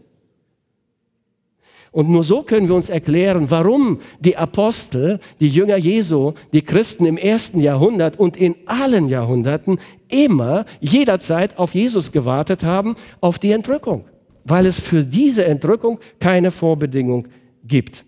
Und 1.93 2.09
nur 2.09 2.23
so 2.23 2.43
können 2.43 2.69
wir 2.69 2.77
uns 2.77 2.89
erklären, 2.89 3.51
warum 3.51 3.99
die 4.21 4.37
Apostel, 4.37 5.19
die 5.41 5.49
Jünger 5.49 5.77
Jesu, 5.77 6.35
die 6.53 6.63
Christen 6.63 7.05
im 7.05 7.17
ersten 7.17 7.59
Jahrhundert 7.59 8.17
und 8.19 8.37
in 8.37 8.55
allen 8.67 9.09
Jahrhunderten 9.09 9.81
immer, 10.09 10.67
jederzeit 10.81 11.59
auf 11.59 11.75
Jesus 11.75 12.13
gewartet 12.13 12.63
haben, 12.63 12.95
auf 13.21 13.41
die 13.41 13.51
Entrückung. 13.51 14.05
Weil 14.45 14.67
es 14.67 14.79
für 14.79 15.05
diese 15.05 15.45
Entrückung 15.45 15.99
keine 16.21 16.53
Vorbedingung 16.53 17.27
gibt. 17.65 18.05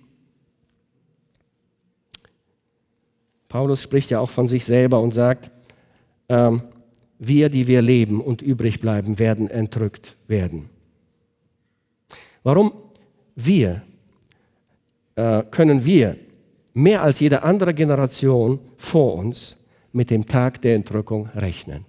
Paulus 3.52 3.82
spricht 3.82 4.10
ja 4.10 4.18
auch 4.18 4.30
von 4.30 4.48
sich 4.48 4.64
selber 4.64 4.98
und 5.02 5.12
sagt, 5.12 5.50
ähm, 6.30 6.62
wir, 7.18 7.50
die 7.50 7.66
wir 7.66 7.82
leben 7.82 8.22
und 8.22 8.40
übrig 8.40 8.80
bleiben, 8.80 9.18
werden 9.18 9.50
entrückt 9.50 10.16
werden. 10.26 10.70
Warum 12.42 12.72
wir 13.36 13.82
äh, 15.16 15.42
können 15.50 15.84
wir 15.84 16.16
mehr 16.72 17.02
als 17.02 17.20
jede 17.20 17.42
andere 17.42 17.74
Generation 17.74 18.58
vor 18.78 19.16
uns 19.16 19.58
mit 19.92 20.08
dem 20.08 20.26
Tag 20.26 20.62
der 20.62 20.74
Entrückung 20.74 21.28
rechnen. 21.34 21.84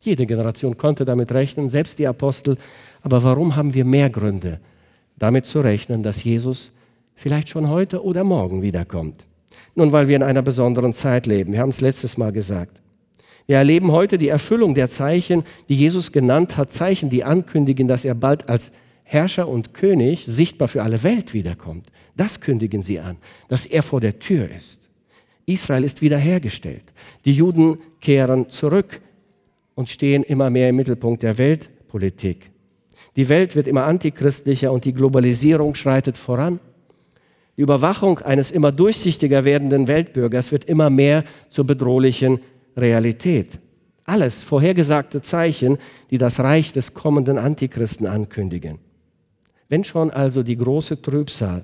Jede 0.00 0.24
Generation 0.24 0.78
konnte 0.78 1.04
damit 1.04 1.30
rechnen, 1.32 1.68
selbst 1.68 1.98
die 1.98 2.06
Apostel. 2.06 2.56
Aber 3.02 3.22
warum 3.22 3.54
haben 3.54 3.74
wir 3.74 3.84
mehr 3.84 4.08
Gründe, 4.08 4.60
damit 5.18 5.44
zu 5.44 5.60
rechnen, 5.60 6.02
dass 6.02 6.24
Jesus 6.24 6.72
vielleicht 7.14 7.50
schon 7.50 7.68
heute 7.68 8.02
oder 8.02 8.24
morgen 8.24 8.62
wiederkommt? 8.62 9.26
Nun, 9.74 9.92
weil 9.92 10.08
wir 10.08 10.16
in 10.16 10.22
einer 10.22 10.42
besonderen 10.42 10.94
Zeit 10.94 11.26
leben. 11.26 11.52
Wir 11.52 11.60
haben 11.60 11.70
es 11.70 11.80
letztes 11.80 12.16
Mal 12.16 12.32
gesagt. 12.32 12.80
Wir 13.46 13.56
erleben 13.56 13.90
heute 13.90 14.18
die 14.18 14.28
Erfüllung 14.28 14.74
der 14.74 14.90
Zeichen, 14.90 15.42
die 15.68 15.74
Jesus 15.74 16.12
genannt 16.12 16.56
hat, 16.56 16.72
Zeichen, 16.72 17.10
die 17.10 17.24
ankündigen, 17.24 17.88
dass 17.88 18.04
er 18.04 18.14
bald 18.14 18.48
als 18.48 18.72
Herrscher 19.02 19.48
und 19.48 19.74
König 19.74 20.24
sichtbar 20.26 20.68
für 20.68 20.82
alle 20.82 21.02
Welt 21.02 21.34
wiederkommt. 21.34 21.90
Das 22.16 22.40
kündigen 22.40 22.82
sie 22.82 23.00
an, 23.00 23.16
dass 23.48 23.66
er 23.66 23.82
vor 23.82 24.00
der 24.00 24.20
Tür 24.20 24.48
ist. 24.56 24.88
Israel 25.46 25.82
ist 25.82 26.00
wiederhergestellt. 26.00 26.84
Die 27.24 27.32
Juden 27.32 27.78
kehren 28.00 28.48
zurück 28.48 29.00
und 29.74 29.88
stehen 29.88 30.22
immer 30.22 30.48
mehr 30.50 30.68
im 30.68 30.76
Mittelpunkt 30.76 31.22
der 31.24 31.38
Weltpolitik. 31.38 32.50
Die 33.16 33.28
Welt 33.28 33.56
wird 33.56 33.66
immer 33.66 33.84
antichristlicher 33.84 34.70
und 34.70 34.84
die 34.84 34.94
Globalisierung 34.94 35.74
schreitet 35.74 36.16
voran. 36.16 36.60
Die 37.56 37.62
Überwachung 37.62 38.20
eines 38.20 38.50
immer 38.50 38.72
durchsichtiger 38.72 39.44
werdenden 39.44 39.88
Weltbürgers 39.88 40.52
wird 40.52 40.64
immer 40.64 40.90
mehr 40.90 41.24
zur 41.48 41.66
bedrohlichen 41.66 42.40
Realität. 42.76 43.58
Alles 44.04 44.42
vorhergesagte 44.42 45.22
Zeichen, 45.22 45.78
die 46.10 46.18
das 46.18 46.40
Reich 46.40 46.72
des 46.72 46.94
kommenden 46.94 47.38
Antichristen 47.38 48.06
ankündigen. 48.06 48.78
Wenn 49.68 49.84
schon 49.84 50.10
also 50.10 50.42
die 50.42 50.56
große 50.56 51.00
Trübsal 51.00 51.62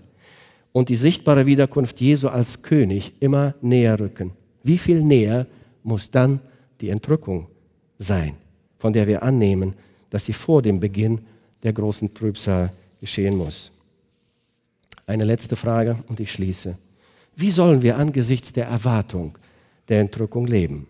und 0.72 0.88
die 0.88 0.96
sichtbare 0.96 1.46
Wiederkunft 1.46 2.00
Jesu 2.00 2.28
als 2.28 2.62
König 2.62 3.14
immer 3.20 3.54
näher 3.60 3.98
rücken, 3.98 4.32
wie 4.62 4.78
viel 4.78 5.02
näher 5.02 5.46
muss 5.82 6.10
dann 6.10 6.40
die 6.80 6.90
Entrückung 6.90 7.48
sein, 7.98 8.34
von 8.78 8.92
der 8.92 9.06
wir 9.06 9.22
annehmen, 9.22 9.74
dass 10.10 10.26
sie 10.26 10.32
vor 10.32 10.62
dem 10.62 10.78
Beginn 10.78 11.20
der 11.62 11.72
großen 11.72 12.12
Trübsal 12.14 12.72
geschehen 13.00 13.36
muss? 13.36 13.72
Eine 15.06 15.24
letzte 15.24 15.54
Frage 15.54 15.98
und 16.08 16.18
ich 16.18 16.32
schließe. 16.32 16.76
Wie 17.36 17.50
sollen 17.50 17.82
wir 17.82 17.96
angesichts 17.96 18.52
der 18.52 18.66
Erwartung 18.66 19.38
der 19.88 20.00
Entrückung 20.00 20.48
leben? 20.48 20.88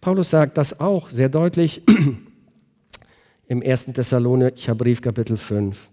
Paulus 0.00 0.30
sagt 0.30 0.58
das 0.58 0.78
auch 0.78 1.08
sehr 1.08 1.30
deutlich 1.30 1.82
im 3.48 3.62
1. 3.62 3.86
Thessalonicher 3.86 4.74
Brief 4.74 5.00
Kapitel 5.00 5.38
5. 5.38 5.88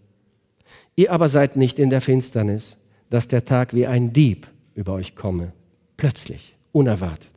Ihr 0.97 1.11
aber 1.11 1.29
seid 1.29 1.55
nicht 1.55 1.79
in 1.79 1.89
der 1.89 2.01
Finsternis, 2.01 2.75
dass 3.09 3.29
der 3.29 3.45
Tag 3.45 3.73
wie 3.73 3.87
ein 3.87 4.11
Dieb 4.11 4.47
über 4.75 4.93
euch 4.93 5.15
komme, 5.15 5.53
plötzlich, 5.95 6.55
unerwartet. 6.73 7.31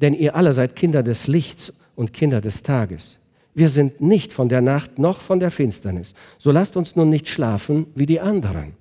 Denn 0.00 0.14
ihr 0.14 0.34
alle 0.34 0.54
seid 0.54 0.74
Kinder 0.74 1.02
des 1.02 1.26
Lichts 1.26 1.72
und 1.96 2.14
Kinder 2.14 2.40
des 2.40 2.62
Tages. 2.62 3.18
Wir 3.54 3.68
sind 3.68 4.00
nicht 4.00 4.32
von 4.32 4.48
der 4.48 4.62
Nacht 4.62 4.98
noch 4.98 5.20
von 5.20 5.38
der 5.38 5.50
Finsternis. 5.50 6.14
So 6.38 6.50
lasst 6.50 6.76
uns 6.78 6.96
nun 6.96 7.10
nicht 7.10 7.28
schlafen 7.28 7.86
wie 7.94 8.06
die 8.06 8.20
anderen, 8.20 8.74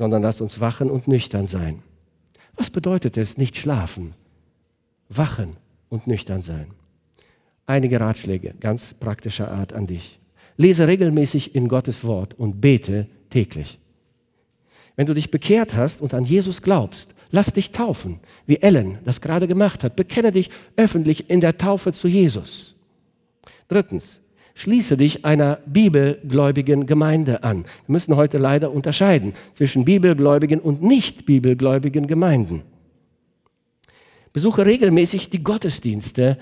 sondern 0.00 0.22
lasst 0.22 0.40
uns 0.40 0.60
wachen 0.60 0.88
und 0.88 1.08
nüchtern 1.08 1.46
sein. 1.46 1.82
Was 2.56 2.70
bedeutet 2.70 3.18
es, 3.18 3.36
nicht 3.36 3.58
schlafen? 3.58 4.14
Wachen 5.10 5.58
und 5.90 6.06
nüchtern 6.06 6.40
sein. 6.40 6.68
Einige 7.66 8.00
Ratschläge 8.00 8.54
ganz 8.60 8.94
praktischer 8.94 9.50
Art 9.50 9.74
an 9.74 9.86
dich. 9.86 10.18
Lese 10.56 10.88
regelmäßig 10.88 11.54
in 11.54 11.68
Gottes 11.68 12.02
Wort 12.02 12.32
und 12.32 12.62
bete 12.62 13.08
täglich. 13.28 13.78
Wenn 14.96 15.06
du 15.06 15.12
dich 15.12 15.30
bekehrt 15.30 15.74
hast 15.74 16.00
und 16.00 16.14
an 16.14 16.24
Jesus 16.24 16.62
glaubst, 16.62 17.10
lass 17.30 17.52
dich 17.52 17.70
taufen, 17.70 18.20
wie 18.46 18.56
Ellen 18.56 19.00
das 19.04 19.20
gerade 19.20 19.46
gemacht 19.46 19.84
hat. 19.84 19.96
Bekenne 19.96 20.32
dich 20.32 20.48
öffentlich 20.76 21.28
in 21.28 21.42
der 21.42 21.58
Taufe 21.58 21.92
zu 21.92 22.08
Jesus. 22.08 22.74
Drittens, 23.68 24.22
schließe 24.60 24.98
dich 24.98 25.24
einer 25.24 25.58
bibelgläubigen 25.64 26.84
Gemeinde 26.84 27.44
an. 27.44 27.62
Wir 27.86 27.92
müssen 27.92 28.16
heute 28.16 28.36
leider 28.36 28.70
unterscheiden 28.70 29.32
zwischen 29.54 29.86
bibelgläubigen 29.86 30.60
und 30.60 30.82
nicht 30.82 31.24
bibelgläubigen 31.24 32.06
Gemeinden. 32.06 32.62
Besuche 34.34 34.66
regelmäßig 34.66 35.30
die 35.30 35.42
Gottesdienste 35.42 36.36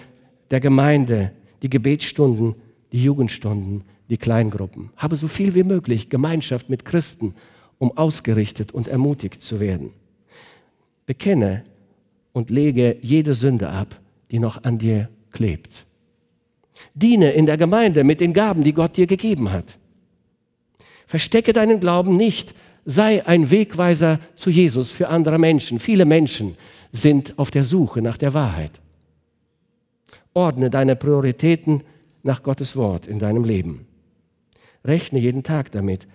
der 0.51 0.59
Gemeinde, 0.59 1.31
die 1.63 1.71
Gebetsstunden, 1.71 2.57
die 2.91 3.05
Jugendstunden, 3.05 3.85
die 4.11 4.17
Kleingruppen. 4.17 4.91
Habe 4.97 5.15
so 5.15 5.29
viel 5.29 5.55
wie 5.55 5.63
möglich 5.63 6.11
Gemeinschaft 6.11 6.69
mit 6.69 6.85
Christen, 6.85 7.37
um 7.79 7.97
ausgerichtet 7.97 8.73
und 8.73 8.89
ermutigt 8.89 9.43
zu 9.43 9.61
werden. 9.61 9.93
Bekenne 11.07 11.63
und 12.33 12.51
lege 12.51 12.97
jede 13.01 13.35
Sünde 13.35 13.69
ab, 13.69 14.01
die 14.33 14.41
noch 14.41 14.65
an 14.65 14.79
dir 14.79 15.09
klebt. 15.31 15.87
Diene 16.95 17.33
in 17.33 17.47
der 17.47 17.57
Gemeinde 17.57 18.05
mit 18.05 18.21
den 18.21 18.33
Gaben, 18.33 18.65
die 18.65 18.73
Gott 18.73 18.97
dir 18.97 19.07
gegeben 19.07 19.53
hat. 19.53 19.79
Verstecke 21.07 21.53
deinen 21.53 21.81
Glauben 21.81 22.17
nicht. 22.17 22.55
Sei 22.85 23.27
ein 23.27 23.51
Wegweiser 23.51 24.21
zu 24.35 24.51
Jesus 24.51 24.91
für 24.91 25.09
andere 25.09 25.39
Menschen. 25.39 25.79
Viele 25.79 26.05
Menschen 26.05 26.57
sind 26.93 27.39
auf 27.39 27.51
der 27.51 27.65
Suche 27.65 28.03
nach 28.03 28.17
der 28.17 28.35
Wahrheit. 28.35 28.73
Ordne 30.35 30.71
deine 30.71 30.97
Prioritäten 30.97 31.83
nach 32.23 32.43
Gottes 32.43 32.77
Wort 32.77 33.07
in 33.07 33.19
deinem 33.19 33.45
Leben. 33.45 33.87
Rechne 34.85 35.19
jeden 35.19 35.43
Tag 35.43 35.71
damit, 35.73 36.07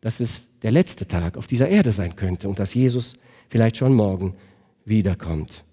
dass 0.00 0.20
es 0.20 0.46
der 0.62 0.70
letzte 0.70 1.06
Tag 1.06 1.36
auf 1.36 1.46
dieser 1.46 1.68
Erde 1.68 1.92
sein 1.92 2.16
könnte 2.16 2.48
und 2.48 2.58
dass 2.58 2.74
Jesus 2.74 3.14
vielleicht 3.48 3.76
schon 3.76 3.94
morgen 3.94 4.34
wiederkommt. 4.84 5.64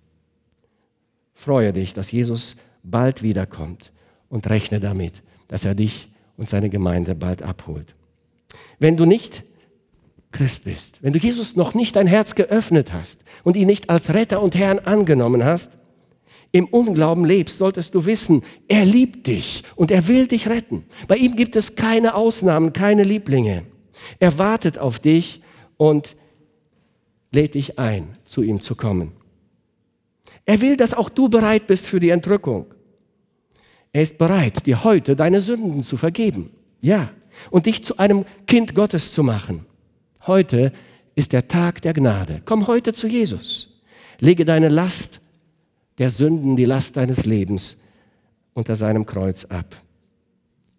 Freue 1.34 1.74
dich, 1.74 1.94
dass 1.94 2.12
Jesus 2.12 2.56
bald 2.84 3.22
wiederkommt 3.22 3.92
und 4.30 4.50
rechne 4.50 4.80
damit, 4.80 5.22
dass 5.48 5.66
er 5.66 5.76
dich 5.76 6.10
und 6.38 6.50
seine 6.50 6.70
Gemeinde 6.70 7.16
bald 7.16 7.42
abholt. 7.42 7.96
Wenn 8.80 8.98
du 8.98 9.06
nicht 9.06 9.44
Christ 10.32 10.66
bist, 10.66 11.02
wenn 11.02 11.14
du 11.14 11.20
Jesus 11.20 11.56
noch 11.56 11.74
nicht 11.74 11.96
dein 11.96 12.08
Herz 12.08 12.36
geöffnet 12.36 12.94
hast 12.94 13.20
und 13.44 13.56
ihn 13.56 13.68
nicht 13.68 13.90
als 13.90 14.14
Retter 14.14 14.42
und 14.42 14.56
Herrn 14.56 14.80
angenommen 14.80 15.44
hast, 15.44 15.78
im 16.52 16.66
Unglauben 16.66 17.26
lebst, 17.26 17.58
solltest 17.58 17.94
du 17.96 18.06
wissen, 18.06 18.44
er 18.68 18.86
liebt 18.86 19.28
dich 19.28 19.64
und 19.76 19.92
er 19.92 20.08
will 20.08 20.28
dich 20.28 20.48
retten. 20.48 20.86
Bei 21.08 21.18
ihm 21.18 21.36
gibt 21.36 21.56
es 21.56 21.76
keine 21.76 22.16
Ausnahmen, 22.16 22.74
keine 22.74 23.04
Lieblinge. 23.04 23.64
Er 24.20 24.38
wartet 24.38 24.78
auf 24.78 25.00
dich 25.00 25.42
und 25.76 26.16
lädt 27.32 27.56
dich 27.56 27.80
ein, 27.80 28.18
zu 28.26 28.42
ihm 28.42 28.62
zu 28.62 28.76
kommen. 28.76 29.12
Er 30.46 30.62
will, 30.62 30.78
dass 30.78 30.94
auch 30.94 31.10
du 31.10 31.30
bereit 31.30 31.68
bist 31.68 31.86
für 31.86 32.00
die 32.00 32.10
Entrückung. 32.10 32.68
Er 33.98 34.04
ist 34.04 34.20
bereit, 34.20 34.68
dir 34.68 34.84
heute 34.84 35.16
deine 35.16 35.42
Sünden 35.42 35.82
zu 35.82 35.98
vergeben. 35.98 36.52
Ja. 36.82 37.10
Und 37.50 37.66
dich 37.66 37.84
zu 37.84 37.98
einem 37.98 38.26
Kind 38.46 38.76
Gottes 38.76 39.12
zu 39.12 39.24
machen. 39.24 39.66
Heute 40.28 40.72
ist 41.16 41.34
der 41.34 41.48
Tag 41.48 41.82
der 41.82 41.94
Gnade. 41.94 42.44
Komm 42.46 42.68
heute 42.68 42.94
zu 42.94 43.08
Jesus. 43.08 43.82
Lege 44.20 44.46
deine 44.46 44.70
Last 44.70 45.20
der 45.98 46.12
Sünden, 46.12 46.56
die 46.56 46.66
Last 46.66 46.96
deines 46.96 47.26
Lebens 47.26 47.78
unter 48.54 48.76
seinem 48.76 49.08
Kreuz 49.08 49.46
ab. 49.46 49.76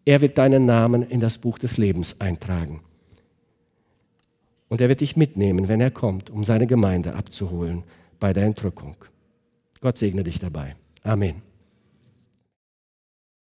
Er 0.04 0.20
wird 0.20 0.38
deinen 0.38 0.64
Namen 0.64 1.02
in 1.02 1.18
das 1.18 1.38
Buch 1.38 1.58
des 1.58 1.76
Lebens 1.76 2.20
eintragen. 2.20 2.82
Und 4.68 4.80
er 4.80 4.88
wird 4.88 5.00
dich 5.00 5.16
mitnehmen, 5.16 5.66
wenn 5.66 5.80
er 5.80 5.90
kommt, 5.90 6.30
um 6.30 6.44
seine 6.44 6.68
Gemeinde 6.68 7.16
abzuholen 7.16 7.82
bei 8.20 8.32
der 8.32 8.44
Entrückung. 8.44 8.94
Gott 9.80 9.98
segne 9.98 10.22
dich 10.22 10.38
dabei. 10.38 10.76
Amen. 11.02 11.47